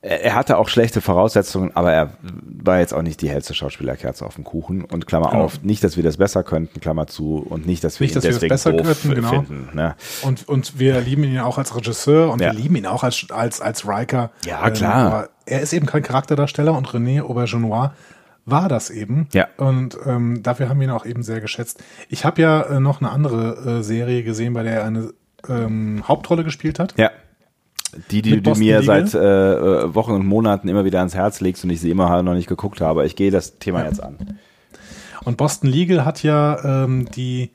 [0.00, 4.36] er hatte auch schlechte Voraussetzungen, aber er war jetzt auch nicht die hellste Schauspielerkerze auf
[4.36, 4.84] dem Kuchen.
[4.84, 5.44] Und Klammer Genau.
[5.44, 8.14] auf, nicht, dass wir das besser könnten, Klammer zu, und nicht, dass wir Nicht, ihn
[8.16, 9.28] dass wir das deswegen besser doof könnten, genau.
[9.30, 9.68] finden.
[9.74, 9.96] Ne?
[10.22, 12.52] Und, und wir lieben ihn auch als Regisseur und Ja.
[12.52, 14.30] wir lieben ihn auch als, als, als Riker.
[14.46, 14.94] Ja, klar.
[14.94, 17.90] aber er ist eben kein Charakterdarsteller und René Aubergenois
[18.46, 19.28] war das eben.
[19.32, 19.48] Ja.
[19.56, 21.82] Und ähm, dafür haben wir ihn auch eben sehr geschätzt.
[22.08, 25.10] Ich habe ja äh, noch eine andere äh, Serie gesehen, bei der er eine
[25.48, 26.94] ähm, Hauptrolle gespielt hat.
[26.96, 27.10] Ja.
[28.10, 31.64] Die, die du mir seit äh, äh, Wochen und Monaten immer wieder ans Herz legst
[31.64, 33.06] und ich sie immer noch nicht geguckt habe.
[33.06, 34.38] Ich gehe das Thema jetzt an.
[35.24, 37.50] Und Boston Legal hat ja ähm, die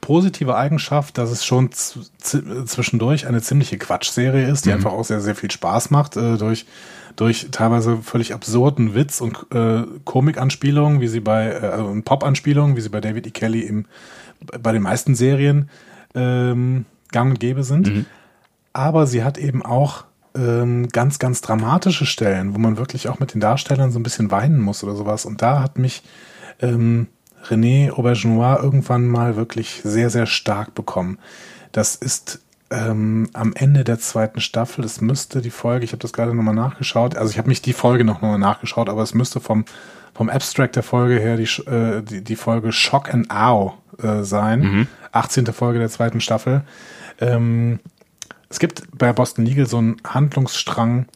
[0.00, 5.34] positive Eigenschaft, dass es schon zwischendurch eine ziemliche Quatschserie ist, die einfach auch sehr, sehr
[5.34, 6.66] viel Spaß macht, äh, durch,
[7.16, 12.82] durch teilweise völlig absurden Witz und äh, Komikanspielungen, wie sie bei, äh, also Pop-Anspielungen, wie
[12.82, 13.30] sie bei David E.
[13.30, 13.86] Kelly im,
[14.60, 15.70] bei den meisten Serien
[16.14, 17.88] ähm, gang und gäbe sind.
[18.74, 20.04] Aber sie hat eben auch
[20.36, 24.30] ähm, ganz, ganz dramatische Stellen, wo man wirklich auch mit den Darstellern so ein bisschen
[24.30, 25.24] weinen muss oder sowas.
[25.24, 26.02] Und da hat mich
[26.60, 27.06] ähm,
[27.48, 31.18] René Aubergenois irgendwann mal wirklich sehr, sehr stark bekommen.
[31.72, 36.12] Das ist ähm, am Ende der zweiten Staffel, es müsste die Folge, ich habe das
[36.12, 39.38] gerade nochmal nachgeschaut, also ich habe nicht die Folge noch nochmal nachgeschaut, aber es müsste
[39.38, 39.64] vom,
[40.14, 44.88] vom Abstract der Folge her die, äh, die, die Folge Shock and Ow äh, sein.
[45.12, 45.46] 18.
[45.46, 46.62] Folge der zweiten Staffel.
[47.20, 47.78] Ähm,
[48.54, 51.06] es gibt bei Boston Legal so einen Handlungsstrang,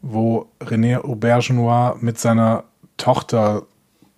[0.00, 2.62] wo René Aubergenois mit seiner
[2.98, 3.64] Tochter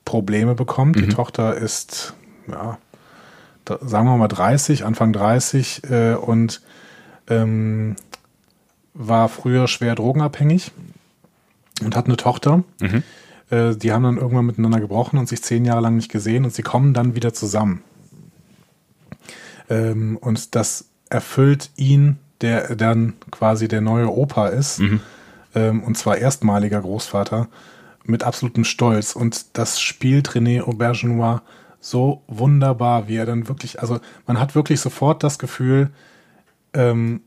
[0.04, 0.96] Probleme bekommt.
[0.96, 2.12] Die Tochter ist,
[2.46, 2.76] ja,
[3.64, 6.60] da, sagen wir mal 30, Anfang 30 äh, und
[7.28, 7.96] ähm,
[8.92, 10.70] war früher schwer drogenabhängig
[11.82, 12.62] und hat eine Tochter.
[13.48, 16.52] Äh, die haben dann irgendwann miteinander gebrochen und sich zehn Jahre lang nicht gesehen und
[16.52, 17.82] sie kommen dann wieder zusammen.
[19.70, 24.80] Ähm, und das erfüllt ihn, der dann quasi der neue Opa ist,
[25.54, 27.48] ähm, und zwar erstmaliger Großvater,
[28.04, 29.16] mit absolutem Stolz.
[29.16, 31.40] Und das spielt René Aubergenois
[31.80, 35.90] so wunderbar, wie er dann wirklich, also man hat wirklich sofort das Gefühl,
[36.72, 37.20] ähm,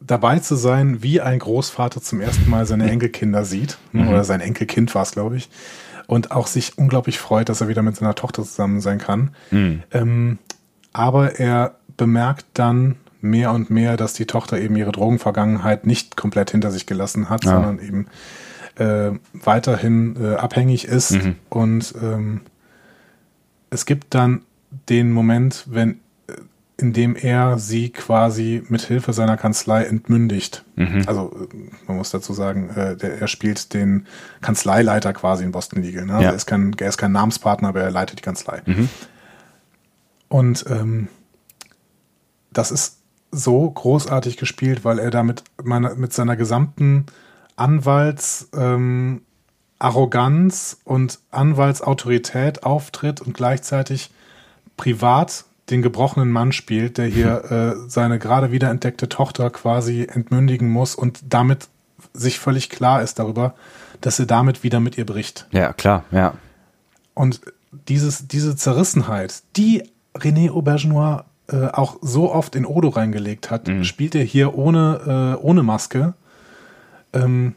[0.00, 3.78] dabei zu sein, wie ein Großvater zum ersten Mal seine Enkelkinder sieht.
[3.92, 5.48] ne, Oder sein Enkelkind war es, glaube ich.
[6.06, 9.30] Und auch sich unglaublich freut, dass er wieder mit seiner Tochter zusammen sein kann.
[9.92, 10.38] Ähm,
[10.92, 16.50] aber er bemerkt dann mehr und mehr, dass die Tochter eben ihre Drogenvergangenheit nicht komplett
[16.50, 17.52] hinter sich gelassen hat, Ja.
[17.52, 18.06] sondern eben
[18.76, 21.12] äh, weiterhin äh, abhängig ist.
[21.12, 21.36] Mhm.
[21.48, 22.40] Und ähm,
[23.70, 24.42] es gibt dann
[24.88, 26.32] den Moment, wenn äh,
[26.78, 30.64] in dem er sie quasi mit Hilfe seiner Kanzlei entmündigt.
[30.76, 31.02] Mhm.
[31.06, 31.56] Also äh,
[31.86, 34.06] man muss dazu sagen, äh, der, er spielt den
[34.40, 36.06] Kanzleileiter quasi in Boston Legal.
[36.06, 36.12] Ne?
[36.14, 36.30] Also Ja.
[36.30, 38.62] er, ist kein, er ist kein Namenspartner, aber er leitet die Kanzlei.
[38.64, 38.88] Mhm.
[40.28, 41.08] Und ähm,
[42.52, 42.99] das ist
[43.30, 47.06] so großartig gespielt, weil er damit meine, mit seiner gesamten
[47.56, 49.22] Anwalts ähm,
[49.78, 54.10] Arroganz und Anwaltsautorität auftritt und gleichzeitig
[54.76, 57.44] privat den gebrochenen Mann spielt, der hier
[57.84, 61.68] äh, seine gerade wiederentdeckte Tochter quasi entmündigen muss und damit
[62.12, 63.54] sich völlig klar ist darüber,
[64.00, 65.46] dass er damit wieder mit ihr bricht.
[65.52, 66.34] Ja, klar, ja.
[67.14, 67.40] Und
[67.88, 74.14] dieses, diese Zerrissenheit, die René Aubergenois äh, auch so oft in Odo reingelegt hat, spielt
[74.14, 76.14] er hier ohne, äh, ohne Maske.
[77.12, 77.54] Ähm,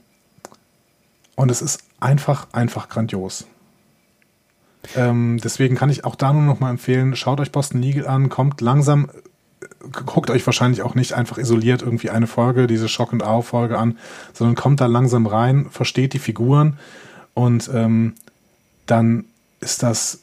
[1.36, 3.46] und es ist einfach, einfach grandios.
[4.96, 8.30] Ähm, deswegen kann ich auch da nur noch mal empfehlen, schaut euch Boston Legal an,
[8.30, 9.10] kommt langsam,
[9.62, 13.78] äh, guckt euch wahrscheinlich auch nicht einfach isoliert irgendwie eine Folge, diese Schock und Au-Folge
[13.78, 13.98] an,
[14.34, 16.78] sondern kommt da langsam rein, versteht die Figuren
[17.34, 18.16] und ähm,
[18.86, 19.26] dann
[19.62, 20.23] ist das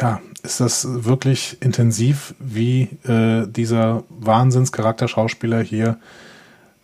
[0.00, 5.98] ja, ist das wirklich intensiv, wie äh, dieser Wahnsinnscharakter-Schauspieler hier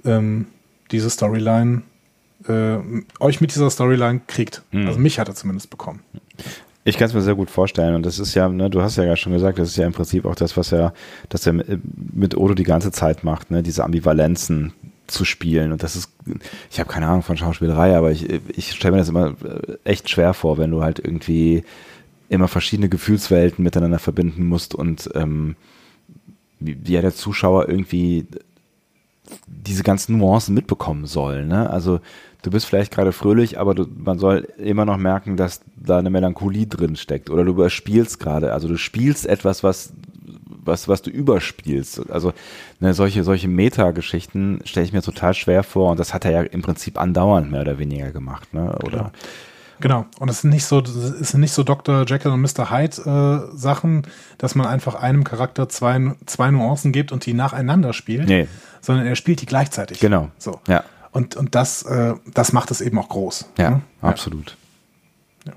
[0.04, 0.46] ähm,
[0.90, 1.82] diese Storyline
[2.46, 2.76] äh,
[3.20, 4.62] euch mit dieser Storyline kriegt.
[4.72, 6.00] Also mich hat er zumindest bekommen.
[6.84, 9.14] Ich kann es mir sehr gut vorstellen und das ist ja, ne, du hast ja
[9.16, 10.94] schon gesagt, das ist ja im Prinzip auch das, was er,
[11.28, 14.72] dass er mit Odo die ganze Zeit macht, ne, diese Ambivalenzen
[15.06, 16.10] zu spielen und das ist,
[16.70, 20.08] ich habe keine Ahnung von Schauspielerei, aber ich, ich stelle mir das immer äh, echt
[20.08, 21.64] schwer vor, wenn du halt irgendwie
[22.28, 25.56] immer verschiedene Gefühlswelten miteinander verbinden musst und ähm,
[26.60, 28.26] wie, ja der Zuschauer irgendwie
[29.46, 31.44] diese ganzen Nuancen mitbekommen soll.
[31.44, 31.68] Ne?
[31.68, 32.00] Also
[32.42, 36.10] du bist vielleicht gerade fröhlich, aber du, man soll immer noch merken, dass da eine
[36.10, 37.28] Melancholie drin steckt.
[37.28, 38.52] Oder du überspielst gerade.
[38.52, 39.92] Also du spielst etwas, was
[40.68, 42.10] was, was du überspielst.
[42.10, 42.32] Also
[42.78, 46.42] ne, solche, solche Meta-Geschichten stelle ich mir total schwer vor und das hat er ja
[46.42, 48.54] im Prinzip andauernd mehr oder weniger gemacht.
[48.54, 48.78] Ne?
[48.84, 49.12] Oder
[49.80, 50.06] Genau.
[50.18, 52.04] Und es sind nicht so, es sind nicht so Dr.
[52.06, 52.70] Jekyll und Mr.
[52.70, 54.02] Hyde äh, Sachen,
[54.38, 58.48] dass man einfach einem Charakter zwei, zwei Nuancen gibt und die nacheinander spielt, Nee.
[58.80, 60.00] sondern er spielt die gleichzeitig.
[60.00, 60.30] Genau.
[60.38, 60.60] So.
[60.66, 60.84] Ja.
[61.12, 63.50] Und, und das, äh, das macht es eben auch groß.
[63.58, 63.82] Ja, ne?
[64.02, 64.56] absolut.
[65.46, 65.52] Ja.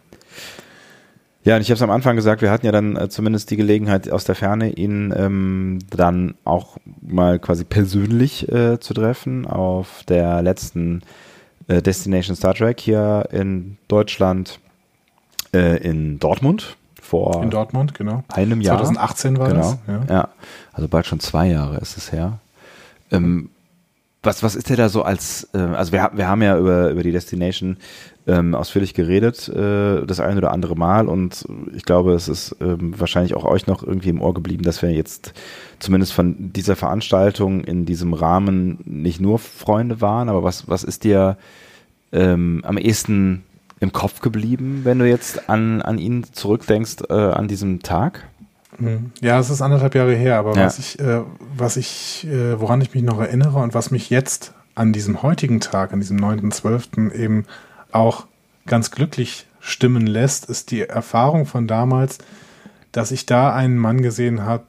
[1.44, 3.58] Ja, und ich habe es am Anfang gesagt, wir hatten ja dann äh, zumindest die
[3.58, 10.04] Gelegenheit aus der Ferne, ihn ähm, dann auch mal quasi persönlich äh, zu treffen auf
[10.08, 11.02] der letzten
[11.72, 14.60] äh, Destination Star Trek hier in Deutschland,
[15.54, 18.24] äh, in Dortmund vor In Dortmund, genau.
[18.30, 18.78] einem Jahr.
[18.78, 19.62] 2018 war genau.
[19.62, 19.78] das.
[19.88, 20.14] Ja.
[20.14, 20.28] Ja.
[20.74, 22.40] also bald schon zwei Jahre ist es her.
[23.12, 23.50] Ähm,
[24.24, 27.04] was, was ist der da so als, äh, also wir, wir haben ja über, über
[27.04, 27.78] die Destination
[28.28, 32.94] ähm, ausführlich geredet, äh, das eine oder andere Mal und ich glaube, es ist ähm,
[33.00, 35.34] wahrscheinlich auch euch noch irgendwie im Ohr geblieben, dass wir jetzt
[35.80, 41.04] zumindest von dieser Veranstaltung in diesem Rahmen nicht nur Freunde waren, aber was, was ist
[41.04, 41.38] dir
[42.12, 43.44] ähm, am ehesten
[43.80, 48.28] im Kopf geblieben, wenn du jetzt an, an ihn zurückdenkst, äh, an diesem Tag?
[48.78, 49.12] Mhm.
[49.22, 50.66] Ja, es ist anderthalb Jahre her, aber Ja.
[50.66, 51.22] was ich, äh,
[51.58, 55.60] was ich, äh, woran ich mich noch erinnere und was mich jetzt an diesem heutigen
[55.60, 57.12] Tag, an diesem 9.12.
[57.12, 57.46] eben
[57.94, 58.28] auch
[58.66, 62.18] ganz glücklich stimmen lässt, ist die Erfahrung von damals,
[62.92, 64.64] dass ich da einen Mann gesehen habe,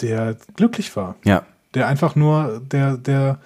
[0.00, 1.16] der glücklich war.
[1.24, 1.42] Ja.
[1.74, 3.38] Der einfach nur, der, der,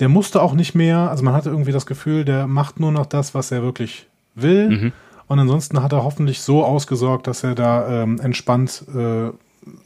[0.00, 3.06] der musste auch nicht mehr, also man hatte irgendwie das Gefühl, der macht nur noch
[3.06, 4.70] das, was er wirklich will.
[4.70, 4.92] Mhm.
[5.26, 9.30] Und ansonsten hat er hoffentlich so ausgesorgt, dass er da ähm, entspannt äh,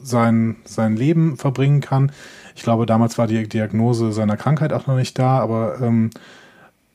[0.01, 2.11] sein, sein Leben verbringen kann.
[2.55, 6.09] Ich glaube, damals war die Diagnose seiner Krankheit auch noch nicht da, aber ähm,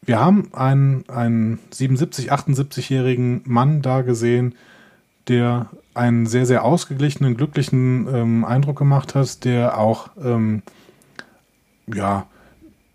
[0.05, 4.55] wir haben einen, einen 77, 78-jährigen Mann da gesehen,
[5.29, 10.63] der einen sehr, sehr ausgeglichenen, glücklichen ähm, Eindruck gemacht hat, der auch ähm,
[11.87, 12.27] ja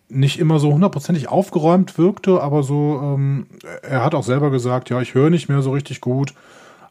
[0.10, 3.45] nicht immer so hundertprozentig aufgeräumt wirkte, aber so, ähm,
[3.84, 6.34] er hat auch selber gesagt, ja, ich höre nicht mehr so richtig gut,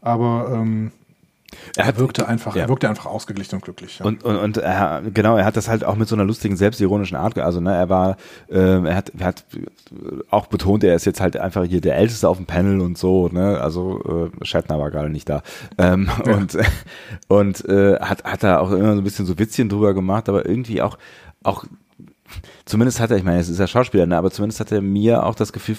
[0.00, 0.50] aber
[1.76, 2.62] Er er wirkte einfach, ja.
[2.62, 3.98] er wirkte einfach ausgeglichen und glücklich.
[3.98, 4.04] Ja.
[4.04, 7.16] Und, und, und er, genau, er hat das halt auch mit so einer lustigen, selbstironischen
[7.16, 8.16] Art, also ne, er war,
[8.50, 9.44] ähm, er hat, er hat
[10.30, 13.28] auch betont, er ist jetzt halt einfach hier der Älteste auf dem Panel und so,
[13.28, 15.42] ne, also äh, Shatner war gerade nicht da.
[15.78, 16.34] Ähm, Ja.
[16.34, 16.58] Und,
[17.28, 20.46] und äh, hat, hat da auch immer so ein bisschen so Witzchen drüber gemacht, aber
[20.46, 20.98] irgendwie auch,
[21.42, 21.64] auch
[22.64, 25.24] zumindest hat er, ich meine, es ist ja Schauspieler, ne, aber zumindest hat er mir
[25.24, 25.76] auch das Gefühl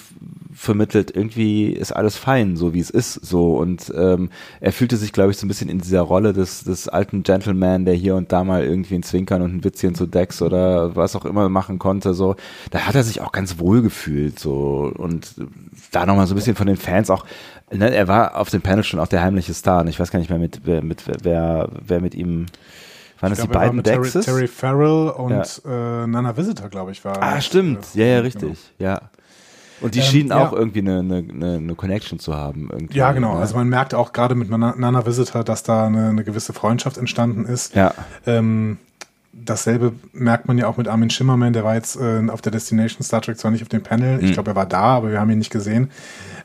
[0.51, 5.13] vermittelt, irgendwie ist alles fein, so wie es ist, so und ähm, er fühlte sich,
[5.13, 8.31] glaube ich, so ein bisschen in dieser Rolle des, des alten Gentleman, der hier und
[8.31, 11.77] da mal irgendwie ein Zwinkern und ein Witzchen zu Dex oder was auch immer machen
[11.77, 12.35] konnte, so,
[12.71, 15.35] da hat er sich auch ganz wohl gefühlt, so und
[15.91, 17.25] da nochmal so ein bisschen von den Fans auch,
[17.71, 20.19] ne, er war auf dem Panel schon auch der heimliche Star und ich weiß gar
[20.19, 22.47] nicht mehr mit, wer, mit wer, wer mit ihm
[23.19, 24.25] waren das die beiden Dexes?
[24.25, 26.03] Terry, Terry Farrell und ja.
[26.03, 27.21] äh, Nana Visitor, glaube ich, war.
[27.21, 27.85] Ah, stimmt.
[27.95, 28.57] Äh, ja, ja, richtig.
[28.77, 28.91] Genau.
[28.91, 29.01] Ja.
[29.82, 30.58] Und die ähm, schienen auch ja.
[30.58, 32.70] irgendwie eine, eine, eine Connection zu haben.
[32.72, 32.98] Irgendwie.
[32.98, 33.38] Ja, genau.
[33.38, 37.46] Also man merkt auch gerade mit Nana Visitor, dass da eine, eine gewisse Freundschaft entstanden
[37.46, 37.76] ist.
[37.76, 37.94] Ja.
[38.26, 38.78] Ähm,
[39.46, 43.04] dasselbe merkt man ja auch mit Armin Schimmerman, der war jetzt äh, auf der Destination
[43.04, 44.26] Star Trek zwar nicht auf dem Panel, mhm.
[44.26, 45.92] ich glaube, er war da, aber wir haben ihn nicht gesehen.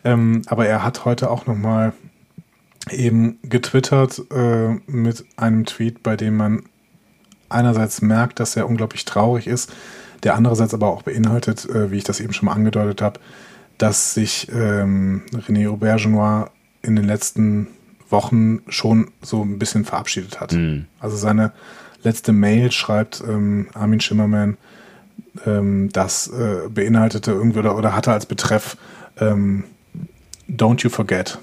[0.04, 1.92] Ähm, aber er hat heute auch nochmal
[2.90, 6.62] eben getwittert äh, mit einem Tweet, bei dem man
[7.48, 9.72] einerseits merkt, dass er unglaublich traurig ist,
[10.24, 13.20] der andererseits aber auch beinhaltet, äh, wie ich das eben schon mal angedeutet habe,
[13.78, 16.50] dass sich ähm, René Aubergenois
[16.82, 17.68] in den letzten
[18.10, 20.52] Wochen schon so ein bisschen verabschiedet hat.
[20.52, 20.86] Mhm.
[21.00, 21.52] Also seine
[22.02, 24.56] letzte Mail schreibt ähm, Armin Schimmerman,
[25.46, 28.76] ähm, das äh, beinhaltete irgendwie oder, oder hatte als Betreff
[29.18, 29.64] ähm,
[30.48, 31.38] Don't you forget.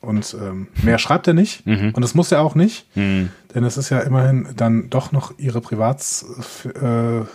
[0.00, 1.64] Und ähm, mehr schreibt er nicht.
[1.66, 1.92] Mhm.
[1.94, 2.86] Und das muss er auch nicht.
[2.96, 3.30] Mhm.
[3.54, 7.26] Denn es ist ja immerhin dann doch noch ihre Privatsphäre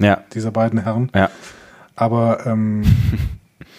[0.00, 0.22] ja.
[0.34, 1.10] dieser beiden Herren.
[1.14, 1.30] Ja.
[1.94, 2.82] Aber ähm,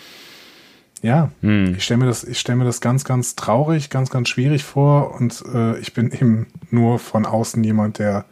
[1.03, 1.75] ja, mhm.
[1.77, 5.13] ich stelle mir, das, stell mir das ganz, ganz traurig, ganz, ganz schwierig vor.
[5.13, 8.25] Und äh, ich bin eben nur von außen jemand, der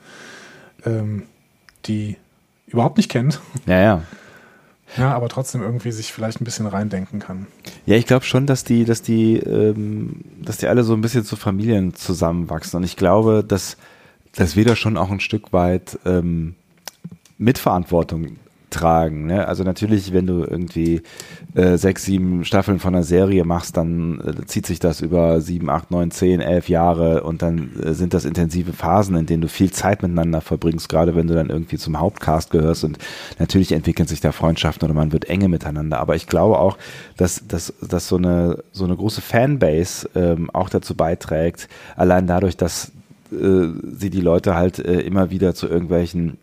[0.86, 1.24] ähm,
[1.86, 2.18] die
[2.68, 3.42] überhaupt nicht kennt.
[3.68, 4.02] Ja, ja.
[4.98, 7.48] Ja, aber trotzdem irgendwie sich vielleicht ein bisschen reindenken kann.
[7.86, 11.26] Ja, ich glaube schon, dass die, dass die, ähm, dass die alle so ein bisschen
[11.26, 12.78] zu Familien zusammenwachsen.
[12.78, 13.78] Und ich glaube, dass,
[14.34, 16.56] dass wir da schon auch ein Stück weit ähm,
[17.38, 18.38] Mitverantwortung
[18.76, 19.26] tragen.
[19.26, 19.48] Ne?
[19.48, 21.02] Also natürlich, wenn du irgendwie
[21.56, 25.70] äh, sechs, sieben Staffeln von einer Serie machst, dann äh, zieht sich das über sieben,
[25.70, 29.48] acht, neun, zehn, elf Jahre und dann äh, sind das intensive Phasen, in denen du
[29.48, 32.98] viel Zeit miteinander verbringst, gerade wenn du dann irgendwie zum Hauptcast gehörst und
[33.40, 36.00] natürlich entwickeln sich da Freundschaften oder man wird enge miteinander.
[36.00, 36.78] Aber ich glaube auch,
[37.18, 42.58] dass, dass, dass so eine so eine große Fanbase ähm, auch dazu beiträgt, allein dadurch,
[42.58, 42.92] dass
[43.32, 46.38] äh, sie die Leute halt äh, immer wieder zu irgendwelchen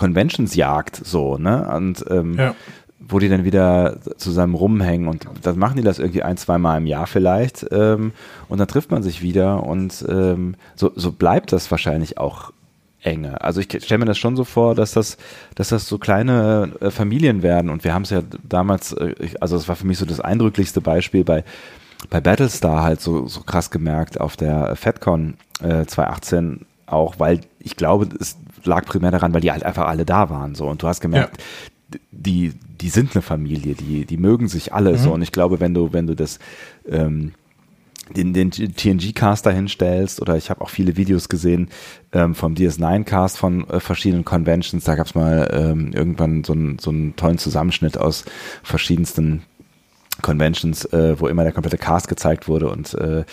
[0.00, 1.70] Conventions jagt, so, ne?
[1.76, 2.54] Und ähm, ja.
[2.98, 6.78] wo die dann wieder zusammen rumhängen und dann machen die das irgendwie ein, zwei Mal
[6.78, 8.12] im Jahr vielleicht ähm,
[8.48, 12.50] und dann trifft man sich wieder und ähm, so, so bleibt das wahrscheinlich auch
[13.02, 13.42] enge.
[13.42, 15.18] Also ich stelle mir das schon so vor, dass das,
[15.54, 19.56] dass das so kleine äh, Familien werden und wir haben es ja damals, äh, also
[19.56, 21.44] das war für mich so das eindrücklichste Beispiel bei
[22.08, 27.76] bei Battlestar halt so, so krass gemerkt auf der FedCon äh, 2018 auch, weil ich
[27.76, 30.54] glaube, es lag primär daran, weil die halt einfach alle da waren.
[30.54, 30.66] So.
[30.66, 31.38] Und du hast gemerkt,
[31.92, 31.98] ja.
[32.10, 34.98] die, die sind eine Familie, die, die mögen sich alle mhm.
[34.98, 35.12] so.
[35.12, 36.38] Und ich glaube, wenn du, wenn du das
[36.88, 37.32] ähm,
[38.16, 41.68] den, den TNG-Cast dahinstellst oder ich habe auch viele Videos gesehen
[42.12, 44.84] ähm, vom DS9-Cast von äh, verschiedenen Conventions.
[44.84, 48.24] Da gab es mal ähm, irgendwann so, ein, so einen tollen Zusammenschnitt aus
[48.62, 49.42] verschiedensten
[50.22, 52.68] Conventions, äh, wo immer der komplette Cast gezeigt wurde.
[52.68, 53.24] Und äh,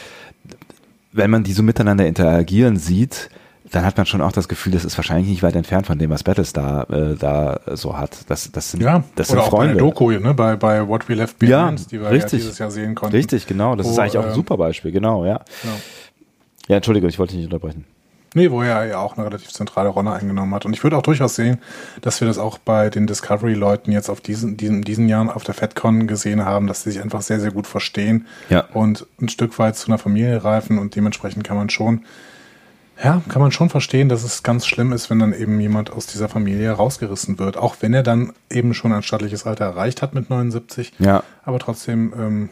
[1.11, 3.29] wenn man die so miteinander interagieren sieht,
[3.71, 6.09] dann hat man schon auch das Gefühl, das ist wahrscheinlich nicht weit entfernt von dem,
[6.09, 8.29] was Battlestar äh, da so hat.
[8.29, 9.83] Das, das sind, ja, das sind oder Freunde.
[9.83, 10.33] Auch bei der Doku, ne?
[10.33, 12.33] bei, bei What We Left Behind, ja, die wir richtig.
[12.33, 13.15] ja dieses Jahr sehen konnten.
[13.15, 13.75] Richtig, genau.
[13.75, 15.41] Das wo, ist eigentlich auch ein ähm, super Beispiel, genau, ja.
[15.61, 15.75] Genau.
[16.67, 17.85] Ja, Entschuldigung, ich wollte dich nicht unterbrechen.
[18.33, 20.65] Nee, wo er ja auch eine relativ zentrale Rolle eingenommen hat.
[20.65, 21.59] Und ich würde auch durchaus sehen,
[22.01, 25.55] dass wir das auch bei den Discovery-Leuten jetzt auf diesen, diesen, diesen Jahren auf der
[25.55, 28.65] FedCon gesehen haben, dass sie sich einfach sehr, sehr gut verstehen ja.
[28.73, 32.05] und ein Stück weit zu einer Familie reifen und dementsprechend kann man schon
[33.03, 36.07] ja, kann man schon verstehen, dass es ganz schlimm ist, wenn dann eben jemand aus
[36.07, 37.57] dieser Familie rausgerissen wird.
[37.57, 40.93] Auch wenn er dann eben schon ein stattliches Alter erreicht hat mit 79.
[40.99, 41.23] Ja.
[41.43, 42.13] Aber trotzdem.
[42.17, 42.49] Ähm,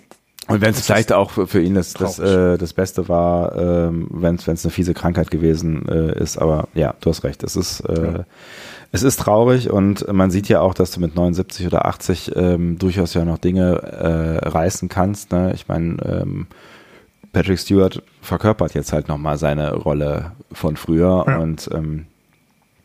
[0.47, 4.35] und wenn es vielleicht auch für, ihn das, das, äh, das Beste war, ähm, wenn
[4.35, 6.37] es eine fiese Krankheit gewesen äh, ist.
[6.37, 7.41] Aber ja, du hast recht.
[7.43, 8.25] Es ist, äh, ja.
[8.91, 12.77] es ist traurig und man sieht ja auch, dass du mit 79 oder 80 ähm,
[12.77, 15.31] durchaus ja noch Dinge äh, reißen kannst.
[15.31, 15.53] Ne?
[15.55, 16.47] Ich meine, ähm,
[17.35, 21.37] Patrick Stewart verkörpert jetzt halt nochmal seine Rolle von früher ja.
[21.39, 22.05] und ähm,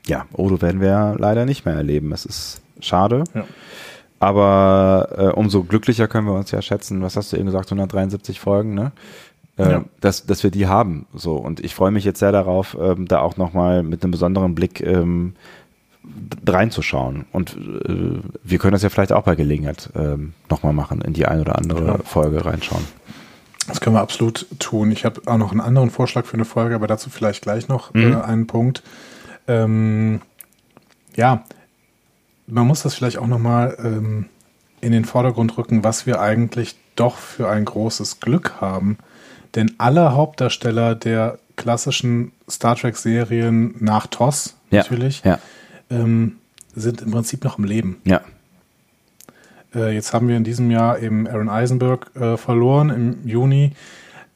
[0.08, 2.10] ja, Odo werden wir leider nicht mehr erleben.
[2.10, 3.22] Es ist schade.
[3.32, 3.44] Ja.
[4.18, 8.40] Aber äh, umso glücklicher können wir uns ja schätzen, was hast du eben gesagt, 173
[8.40, 8.90] Folgen, ne?
[9.56, 9.84] Äh, ja.
[10.00, 11.06] dass, dass wir die haben.
[11.14, 11.36] So.
[11.36, 14.80] Und ich freue mich jetzt sehr darauf, ähm, da auch nochmal mit einem besonderen Blick
[14.80, 15.34] ähm,
[16.44, 17.26] reinzuschauen.
[17.30, 21.26] Und äh, wir können das ja vielleicht auch bei Gelegenheit ähm, nochmal machen, in die
[21.26, 21.98] ein oder andere genau.
[22.04, 22.84] Folge reinschauen.
[23.70, 24.90] Das können wir absolut tun.
[24.90, 27.94] Ich habe auch noch einen anderen Vorschlag für eine Folge, aber dazu vielleicht gleich noch
[27.94, 28.12] mhm.
[28.12, 28.82] äh, einen Punkt.
[29.48, 30.20] Ähm,
[31.16, 31.44] ja,
[32.46, 34.26] man muss das vielleicht auch nochmal ähm,
[34.80, 38.98] in den Vordergrund rücken, was wir eigentlich doch für ein großes Glück haben.
[39.54, 45.38] Denn alle Hauptdarsteller der klassischen Star Trek-Serien nach TOS Ja, natürlich ja.
[45.90, 46.36] Ähm,
[46.74, 48.00] sind im Prinzip noch im Leben.
[48.04, 48.20] Ja.
[49.74, 53.72] Äh, jetzt haben wir in diesem Jahr eben Aaron Eisenberg äh, verloren im Juni,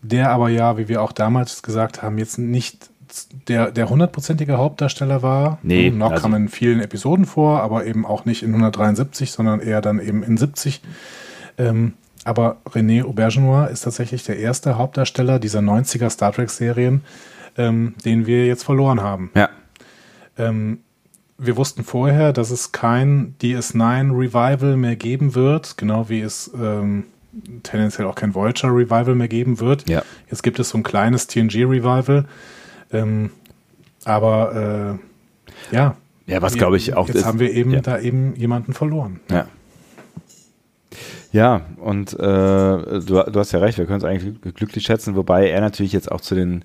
[0.02, 2.90] der aber ja, wie wir auch damals gesagt haben, jetzt nicht
[3.48, 5.58] der, der hundertprozentige Hauptdarsteller war.
[5.62, 9.60] Nee, noch also- kam in vielen Episoden vor, aber eben auch nicht in 173, sondern
[9.60, 10.80] eher dann eben in 70.
[11.58, 11.94] Ähm,
[12.24, 17.02] aber René Aubergenois ist tatsächlich der erste Hauptdarsteller dieser 90er Star Trek-Serien,
[17.56, 19.30] ähm, den wir jetzt verloren haben.
[19.34, 19.50] Ja.
[20.38, 20.80] Ähm,
[21.38, 27.04] wir wussten vorher, dass es kein DS9 Revival mehr geben wird, genau wie es ähm,
[27.64, 29.88] tendenziell auch kein Vulture Revival mehr geben wird.
[29.88, 30.02] Ja.
[30.30, 32.26] Jetzt gibt es so ein kleines TNG Revival,
[32.92, 33.30] ähm,
[34.04, 34.98] aber
[35.72, 35.96] äh, ja.
[36.26, 37.80] Ja, was glaube ich auch Jetzt ist- haben wir eben ja.
[37.80, 39.20] da eben jemanden verloren.
[39.30, 39.46] Ja.
[41.32, 45.16] Ja, und äh, du, du hast ja recht, wir können es eigentlich glück- glücklich schätzen,
[45.16, 46.64] wobei er natürlich jetzt auch zu den,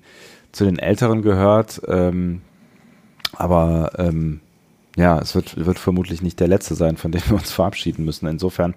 [0.52, 1.82] zu den Älteren gehört.
[1.88, 2.40] Ähm,
[3.36, 4.40] aber ähm,
[5.00, 8.26] ja, es wird, wird vermutlich nicht der letzte sein, von dem wir uns verabschieden müssen.
[8.26, 8.74] Insofern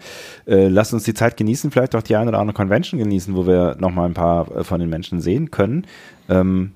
[0.47, 3.45] äh, lasst uns die Zeit genießen, vielleicht auch die eine oder andere Convention genießen, wo
[3.45, 5.85] wir nochmal ein paar äh, von den Menschen sehen können.
[6.29, 6.71] Ähm,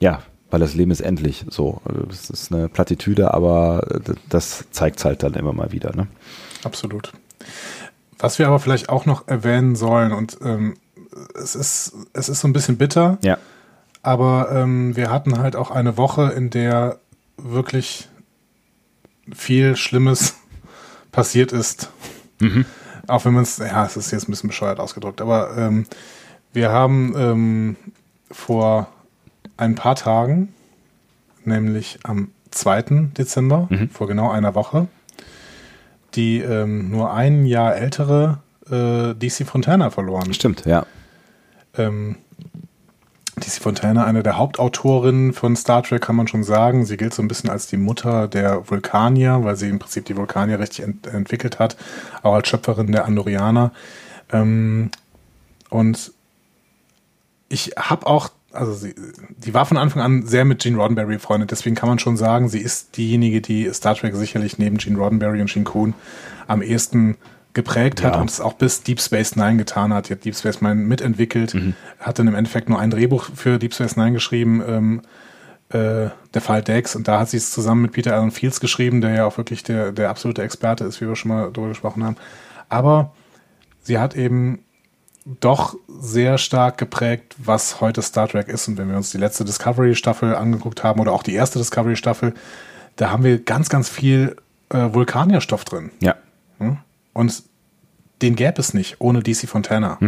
[0.00, 1.80] ja, weil das Leben ist endlich so.
[2.10, 5.94] Es ist eine Plattitüde, aber äh, das zeigt halt dann immer mal wieder.
[5.96, 6.08] Ne?
[6.64, 7.12] Absolut.
[8.18, 10.74] Was wir aber vielleicht auch noch erwähnen sollen, und ähm,
[11.34, 13.38] es, ist, es ist so ein bisschen bitter, Ja.
[14.02, 16.98] aber ähm, wir hatten halt auch eine Woche, in der
[17.36, 18.08] wirklich
[19.34, 20.36] viel Schlimmes
[21.12, 21.90] passiert ist.
[23.06, 25.86] Auch wenn man es, ja, es ist jetzt ein bisschen bescheuert ausgedrückt, aber ähm,
[26.52, 27.76] wir haben ähm,
[28.30, 28.88] vor
[29.56, 30.54] ein paar Tagen,
[31.44, 33.10] nämlich am 2.
[33.16, 34.88] Dezember, vor genau einer Woche,
[36.14, 38.40] die ähm, nur ein Jahr ältere
[38.70, 40.34] äh, DC Fontana verloren.
[40.34, 40.86] Stimmt, ja.
[41.76, 42.16] Ähm,
[43.42, 46.86] DC Fontana, eine der Hauptautorinnen von Star Trek, kann man schon sagen.
[46.86, 50.16] Sie gilt so ein bisschen als die Mutter der Vulkanier, weil sie im Prinzip die
[50.16, 51.76] Vulkanier richtig ent entwickelt hat,
[52.22, 53.72] auch als Schöpferin der Andorianer.
[54.32, 54.90] Ähm,
[55.70, 56.12] und
[57.48, 58.94] ich habe auch, also sie,
[59.36, 62.48] die war von Anfang an sehr mit Gene Roddenberry befreundet, deswegen kann man schon sagen,
[62.48, 65.94] sie ist diejenige, die Star Trek sicherlich neben Gene Roddenberry und Gene Kuhn
[66.46, 67.16] am ehesten
[67.54, 68.20] geprägt hat Ja.
[68.20, 70.08] und es auch bis Deep Space Nine getan hat.
[70.08, 71.54] Die hat Deep Space Nine mitentwickelt,
[71.98, 75.02] hat dann im Endeffekt nur ein Drehbuch für Deep Space Nine geschrieben, ähm,
[75.70, 79.00] äh, der Fall Dex, und da hat sie es zusammen mit Peter Allen Fields geschrieben,
[79.00, 82.04] der ja auch wirklich der, der absolute Experte ist, wie wir schon mal darüber gesprochen
[82.04, 82.16] haben.
[82.68, 83.12] Aber
[83.82, 84.64] sie hat eben
[85.40, 88.66] doch sehr stark geprägt, was heute Star Trek ist.
[88.68, 92.34] Und wenn wir uns die letzte Discovery-Staffel angeguckt haben oder auch die erste Discovery-Staffel,
[92.96, 94.36] da haben wir ganz, ganz viel
[94.70, 95.90] äh, Vulkanierstoff drin.
[96.00, 96.16] Ja.
[97.12, 97.42] Und
[98.22, 99.98] den gäbe es nicht ohne DC Fontana.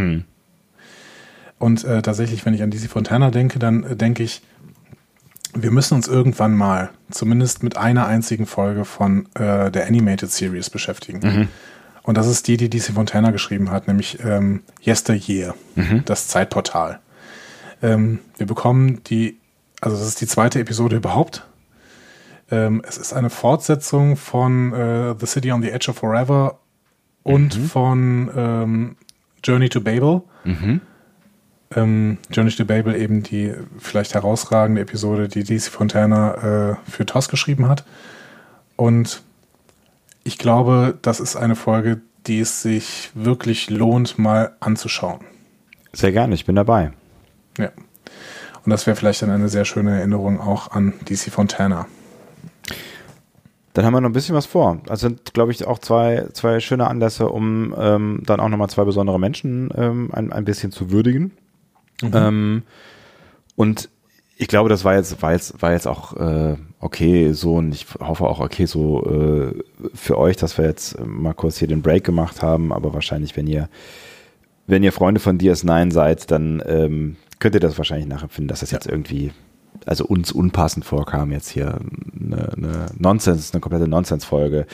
[1.58, 4.42] Und äh, tatsächlich, wenn ich an DC Fontana denke, dann äh, denke ich,
[5.54, 10.68] wir müssen uns irgendwann mal zumindest mit einer einzigen Folge von äh, der Animated Series
[10.68, 11.48] beschäftigen.
[12.02, 15.54] Und das ist die, die DC Fontana geschrieben hat, nämlich ähm, Yesteryear,
[16.04, 16.98] das Zeitportal.
[17.82, 19.38] Ähm, wir bekommen die,
[19.80, 21.46] also das ist die zweite Episode überhaupt.
[22.50, 26.58] Ähm, es ist eine Fortsetzung von äh, The City on the Edge of Forever
[27.24, 28.96] und von ähm,
[29.42, 30.22] Journey to Babel.
[31.74, 37.28] Ähm, Journey to Babel eben die vielleicht herausragende Episode, die DC Fontana äh, für TOS
[37.28, 37.84] geschrieben hat.
[38.76, 39.22] Und
[40.22, 45.20] ich glaube, das ist eine Folge, die es sich wirklich lohnt, mal anzuschauen.
[45.92, 46.92] Sehr gerne, ich bin dabei.
[47.58, 47.70] Ja.
[48.64, 51.87] Und das wäre vielleicht dann eine sehr schöne Erinnerung auch an DC Fontana.
[53.74, 54.80] Dann haben wir noch ein bisschen was vor.
[54.88, 58.85] Also sind, glaube ich, auch zwei, zwei schöne Anlässe, um ähm, dann auch nochmal zwei
[58.85, 61.33] besondere Menschen ähm, ein, ein bisschen zu würdigen.
[62.02, 62.62] Ähm,
[63.56, 63.90] und
[64.37, 67.87] ich glaube, das war jetzt, war jetzt, war jetzt auch äh, okay so und ich
[68.00, 69.54] hoffe auch okay so äh,
[69.94, 73.46] für euch, dass wir jetzt mal kurz hier den Break gemacht haben, aber wahrscheinlich, wenn
[73.46, 73.68] ihr,
[74.66, 78.70] wenn ihr Freunde von DS9 seid, dann ähm, könnt ihr das wahrscheinlich nachempfinden, dass das
[78.70, 79.33] jetzt irgendwie,
[79.87, 81.78] also uns unpassend vorkam, jetzt hier
[82.20, 84.66] eine, eine Nonsens, eine komplette Nonsens-Folge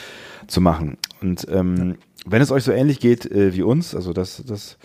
[0.47, 0.97] zu machen.
[1.21, 1.97] Und ähm,
[2.27, 4.79] wenn es euch so ähnlich geht äh, wie uns, also das, das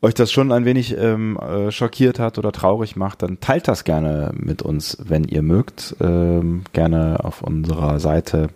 [0.00, 3.84] euch das schon ein wenig ähm, äh, schockiert hat oder traurig macht, dann teilt das
[3.84, 5.96] gerne mit uns, wenn ihr mögt.
[6.00, 8.48] Ähm, gerne auf unserer Seite.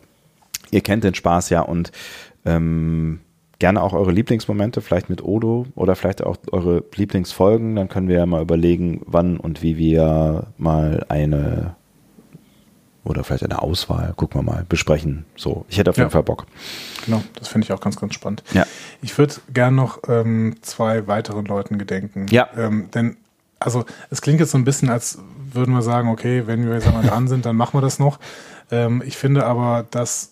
[0.70, 1.90] Ihr kennt den Spaß ja und
[2.44, 3.20] ähm,
[3.62, 7.76] gerne auch eure Lieblingsmomente, vielleicht mit Odo oder vielleicht auch eure Lieblingsfolgen.
[7.76, 11.76] Dann können wir ja mal überlegen, wann und wie wir mal eine
[13.04, 15.26] oder vielleicht eine Auswahl, gucken wir mal, besprechen.
[15.36, 16.10] So, ich hätte auf jeden Ja.
[16.10, 16.46] Fall Bock.
[17.04, 18.42] Genau, das finde ich auch ganz, ganz spannend.
[18.52, 18.66] Ja.
[19.00, 22.26] Ich würde gern noch ähm, zwei weiteren Leuten gedenken.
[22.30, 22.48] Ja.
[22.56, 23.16] Ähm, denn,
[23.60, 25.18] also, es klingt jetzt so ein bisschen, als
[25.52, 28.18] würden wir sagen, okay, wenn wir jetzt einmal dran sind, dann machen wir das noch.
[28.72, 30.31] Ähm, ich finde aber, dass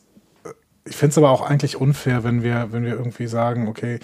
[0.84, 4.00] ich finde es aber auch eigentlich unfair, wenn wir, wenn wir irgendwie sagen, okay,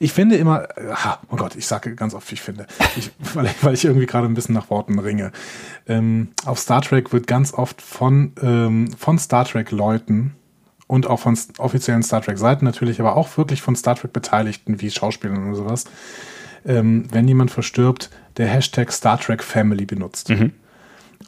[0.00, 2.66] ich finde immer, ha, oh Gott, ich sage ganz oft, ich finde,
[2.96, 5.30] ich, weil, ich, weil ich irgendwie gerade ein bisschen nach Worten ringe.
[5.86, 10.34] Ähm, auf Star Trek wird ganz oft von, ähm, von Star Trek-Leuten
[10.88, 15.46] und auch von offiziellen Star Trek-Seiten natürlich, aber auch wirklich von Star Trek-Beteiligten wie Schauspielern
[15.46, 15.84] oder sowas,
[16.66, 20.28] ähm, wenn jemand verstirbt, der Hashtag Star Trek Family benutzt.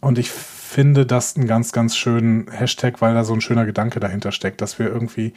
[0.00, 0.30] Und ich
[0.66, 4.60] finde das einen ganz, ganz schönen Hashtag, weil da so ein schöner Gedanke dahinter steckt,
[4.60, 5.32] dass wir irgendwie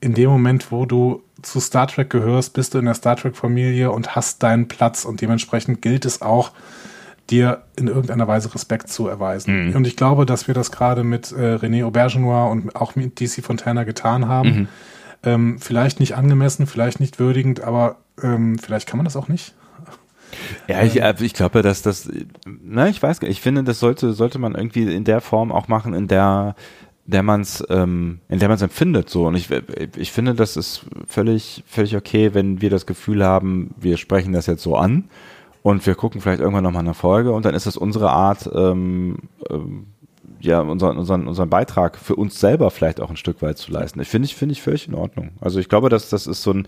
[0.00, 3.90] in dem Moment, wo du zu Star Trek gehörst, bist du in der Star Trek-Familie
[3.92, 6.50] und hast deinen Platz und dementsprechend gilt es auch,
[7.30, 9.68] dir in irgendeiner Weise Respekt zu erweisen.
[9.76, 13.44] Und ich glaube, dass wir das gerade mit äh, René Aubergenois und auch mit DC
[13.44, 14.68] Fontana getan haben.
[15.22, 19.54] Ähm, vielleicht nicht angemessen, vielleicht nicht würdigend, aber ähm, vielleicht kann man das auch nicht.
[20.68, 22.10] Ja, ich, also ich glaube, dass das,
[22.46, 25.52] na, ich weiß, gar nicht, ich finde, das sollte, sollte man irgendwie in der Form
[25.52, 26.54] auch machen, in der,
[27.06, 29.26] der man's, ähm, in der man es empfindet, so.
[29.26, 29.48] Und ich,
[29.96, 34.46] ich finde, das ist völlig, völlig okay, wenn wir das Gefühl haben, wir sprechen das
[34.46, 35.04] jetzt so an
[35.62, 39.16] und wir gucken vielleicht irgendwann nochmal eine Folge und dann ist das unsere Art, ähm,
[39.50, 39.86] ähm,
[40.40, 44.00] ja, unseren, unseren, unseren Beitrag für uns selber vielleicht auch ein Stück weit zu leisten.
[44.00, 45.30] Ich finde ich, finde ich völlig in Ordnung.
[45.40, 46.66] Also ich glaube, dass das ist so ein,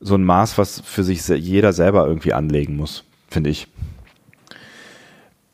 [0.00, 3.68] so ein Maß, was für sich jeder selber irgendwie anlegen muss, finde ich.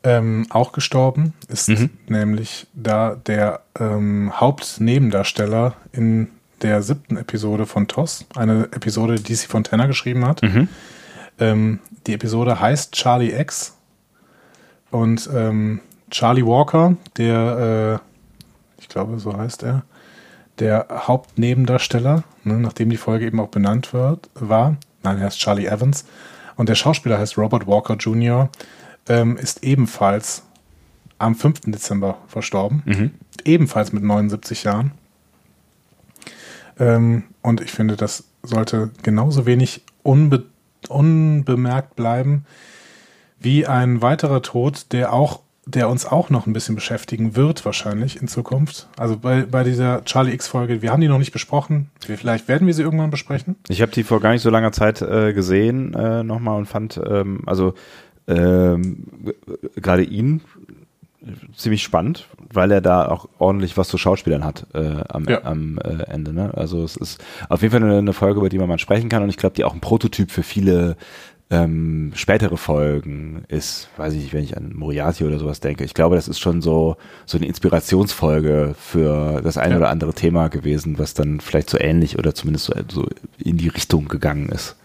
[0.03, 1.69] Ähm, auch gestorben ist
[2.07, 6.29] nämlich da der ähm, Hauptnebendarsteller in
[6.63, 10.41] der siebten Episode von TOS, eine Episode, die DC Fontana geschrieben hat.
[11.39, 13.77] Ähm, die Episode heißt Charlie X
[14.89, 17.99] und ähm, Charlie Walker, der,
[18.79, 19.83] äh, ich glaube, so heißt er,
[20.61, 25.65] der Hauptnebendarsteller, ne, nachdem die Folge eben auch benannt wird, war, nein, er heißt Charlie
[25.65, 26.05] Evans
[26.55, 28.49] und der Schauspieler heißt Robert Walker Jr.,
[29.09, 30.43] ähm, ist ebenfalls
[31.17, 31.61] am 5.
[31.71, 32.83] Dezember verstorben,
[33.43, 34.91] ebenfalls mit 79 Jahren.
[36.79, 40.45] Ähm, und ich finde, das sollte genauso wenig unbe
[40.89, 42.45] unbemerkt bleiben
[43.39, 45.41] wie ein weiterer Tod, der auch,
[45.75, 48.87] der uns auch noch ein bisschen beschäftigen wird, wahrscheinlich in Zukunft.
[48.97, 51.89] Also bei, bei dieser Charlie X-Folge, wir haben die noch nicht besprochen.
[51.99, 53.55] Vielleicht werden wir sie irgendwann besprechen.
[53.69, 56.99] Ich habe die vor gar nicht so langer Zeit äh, gesehen äh, nochmal und fand,
[57.05, 57.73] ähm, also
[58.27, 59.07] ähm,
[59.75, 60.41] gerade ihn
[61.55, 65.43] ziemlich spannend, weil er da auch ordentlich was zu Schauspielern hat äh, am, Ja.
[65.43, 66.33] am äh, Ende.
[66.33, 66.51] Ne?
[66.55, 69.21] Also es ist auf jeden Fall eine, eine Folge, über die man mal sprechen kann
[69.21, 70.97] und ich glaube, die auch ein Prototyp für viele
[71.51, 75.83] ähm, spätere Folgen ist, weiß ich nicht, wenn ich an Moriarty oder sowas denke.
[75.83, 76.95] Ich glaube, das ist schon so
[77.25, 79.77] so eine Inspirationsfolge für das eine Ja.
[79.77, 83.67] oder andere Thema gewesen, was dann vielleicht so ähnlich oder zumindest so, so in die
[83.67, 84.77] Richtung gegangen ist.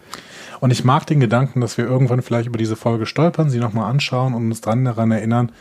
[0.59, 3.89] Und ich mag den Gedanken, dass wir irgendwann vielleicht über diese Folge stolpern, sie nochmal
[3.89, 5.51] anschauen und uns dran daran erinnern,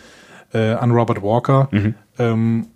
[0.52, 1.68] äh, an Robert Walker.
[2.18, 2.66] Ähm,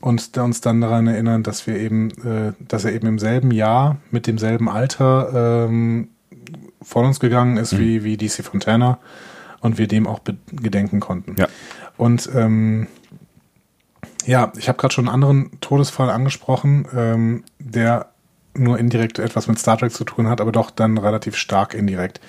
[0.00, 3.98] und uns dann daran erinnern, dass wir eben, äh, dass er eben im selben Jahr
[4.10, 6.08] mit demselben Alter ähm,
[6.82, 8.98] von uns gegangen ist wie, wie DC Fontana
[9.60, 10.20] und wir dem auch
[10.50, 11.36] gedenken konnten.
[11.38, 11.48] Ja.
[11.96, 12.86] Und ähm,
[14.24, 18.10] ja, ich habe gerade schon einen anderen Todesfall angesprochen, ähm, der
[18.54, 22.20] nur indirekt etwas mit Star Trek zu tun hat, aber doch dann relativ stark indirekt.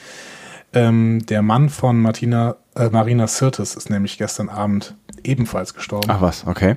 [0.74, 6.09] Ähm, der Mann von Martina, äh, Marina Sirtis ist nämlich gestern Abend ebenfalls gestorben.
[6.09, 6.76] Ach was, okay.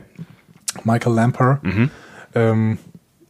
[0.82, 1.60] Michael Lamper.
[2.34, 2.78] Ähm,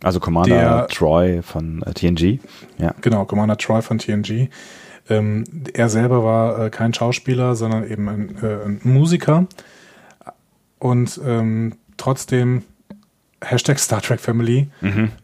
[0.05, 2.39] Also Commander Der- Troy von äh, TNG.
[2.79, 2.95] Ja.
[3.01, 4.49] Genau, Commander Troy von TNG.
[5.09, 9.47] Ähm, er selber war äh, kein Schauspieler, sondern eben ein, äh, ein Musiker.
[10.79, 12.63] Und ähm, trotzdem
[13.43, 14.69] Hashtag Star Trek Family.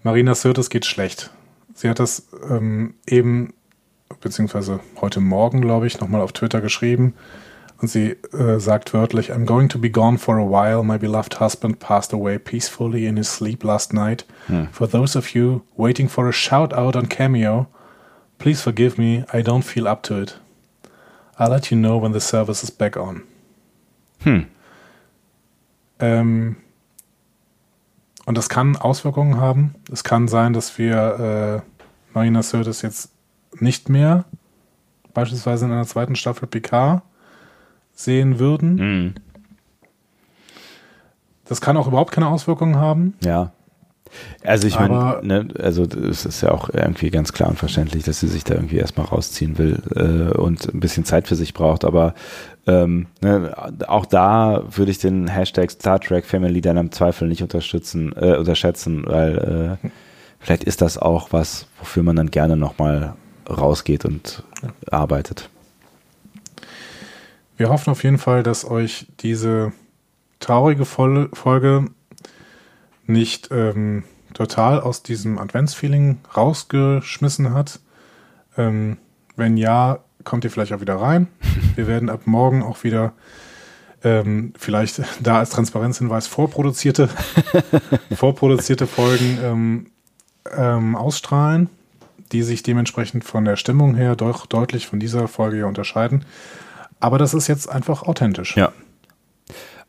[0.02, 1.30] Marina Sirtis geht schlecht.
[1.74, 3.54] Sie hat das ähm, eben,
[4.20, 7.14] beziehungsweise heute Morgen, glaube ich, nochmal auf Twitter geschrieben.
[7.80, 10.84] Und sie äh, sagt wörtlich, I'm going to be gone for a while.
[10.84, 14.26] My beloved husband passed away peacefully in his sleep last night.
[14.72, 17.68] For those of you waiting for a shout out on Cameo,
[18.38, 20.38] please forgive me, I don't feel up to it.
[21.38, 23.22] I'll let you know when the service is back on.
[24.24, 24.46] Hm.
[26.00, 26.56] Ähm,
[28.26, 29.74] und das kann Auswirkungen haben.
[29.90, 33.10] Es kann sein, dass wir äh, Marina Sirtis jetzt
[33.58, 34.24] nicht mehr
[35.14, 37.02] beispielsweise in einer zweiten Staffel PK
[38.04, 38.74] sehen würden.
[38.74, 39.14] Mhm.
[41.44, 43.14] Das kann auch überhaupt keine Auswirkungen haben.
[43.24, 43.52] Ja.
[44.44, 48.20] Also ich meine, ne, also es ist ja auch irgendwie ganz klar und verständlich, dass
[48.20, 51.84] sie sich da irgendwie erstmal rausziehen will äh, und ein bisschen Zeit für sich braucht.
[51.84, 52.14] Aber
[52.66, 53.54] ähm, ne,
[53.86, 58.36] auch da würde ich den Hashtag Star Trek Family dann im Zweifel nicht unterstützen, äh,
[58.36, 59.88] unterschätzen, weil äh,
[60.38, 63.14] vielleicht ist das auch was, wofür man dann gerne nochmal
[63.48, 64.42] rausgeht und
[64.90, 65.50] arbeitet.
[67.60, 69.74] Wir hoffen auf jeden Fall, dass euch diese
[70.38, 71.90] traurige Fol Folge
[73.06, 77.80] nicht ähm, total aus diesem Adventsfeeling rausgeschmissen hat.
[78.56, 78.96] Ähm,
[79.36, 81.28] wenn ja, kommt ihr vielleicht auch wieder rein.
[81.76, 83.12] Wir werden ab morgen auch wieder
[84.04, 87.10] ähm, vielleicht da als Transparenzhinweis vorproduzierte,
[88.16, 89.86] vorproduzierte Folgen ähm,
[90.56, 91.68] ähm, ausstrahlen,
[92.32, 96.24] die sich dementsprechend von der Stimmung her doch deutlich von dieser Folge hier unterscheiden.
[97.00, 98.56] Aber das ist jetzt einfach authentisch.
[98.56, 98.72] Ja.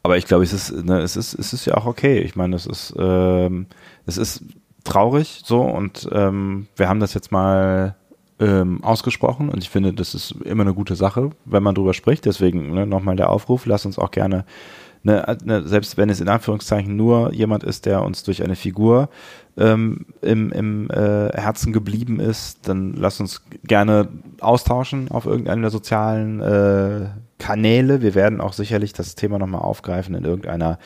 [0.03, 2.19] Aber ich glaube, es ist, ne, es ist, es ist ja auch okay.
[2.19, 3.67] Ich meine, es ist, ähm,
[4.05, 4.43] es ist
[4.83, 7.95] traurig so und ähm, wir haben das jetzt mal
[8.39, 12.25] ähm, ausgesprochen und ich finde, das ist immer eine gute Sache, wenn man drüber spricht.
[12.25, 14.45] Deswegen ne, nochmal der Aufruf, lasst uns auch gerne,
[15.03, 19.09] ne, ne, selbst wenn es in Anführungszeichen nur jemand ist, der uns durch eine Figur
[19.57, 24.07] ähm, im, im äh, Herzen geblieben ist, dann lasst uns gerne
[24.39, 27.07] austauschen auf irgendeiner der sozialen äh,
[27.39, 28.01] Kanäle.
[28.01, 30.79] Wir werden auch sicherlich das Thema nochmal aufgreifen in irgendeiner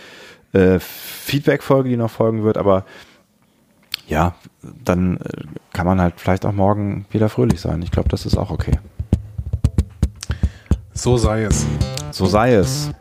[0.53, 2.86] äh, Feedback-Folge, die noch folgen wird, aber
[4.07, 4.36] ja,
[4.84, 5.43] dann äh,
[5.74, 7.82] kann man halt vielleicht auch morgen wieder fröhlich sein.
[7.82, 8.80] Ich glaube, das ist auch okay.
[10.93, 11.66] So sei es.
[12.11, 12.91] So sei es.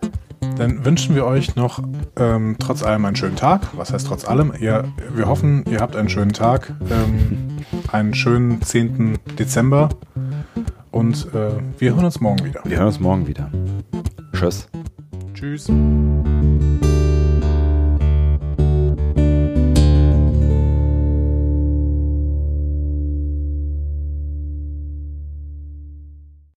[0.56, 1.82] Dann wünschen wir euch noch
[2.16, 3.62] ähm, trotz allem einen schönen Tag.
[3.76, 4.52] Was heißt trotz allem?
[4.58, 4.84] Ihr,
[5.14, 7.58] wir hoffen, ihr habt einen schönen Tag, ähm,
[7.92, 9.18] einen schönen 10.
[9.38, 9.88] Dezember
[10.90, 12.60] und äh, wir hören uns morgen wieder.
[12.64, 13.50] Wir hören uns morgen wieder.
[14.32, 14.68] Tschüss.
[15.34, 15.70] Tschüss.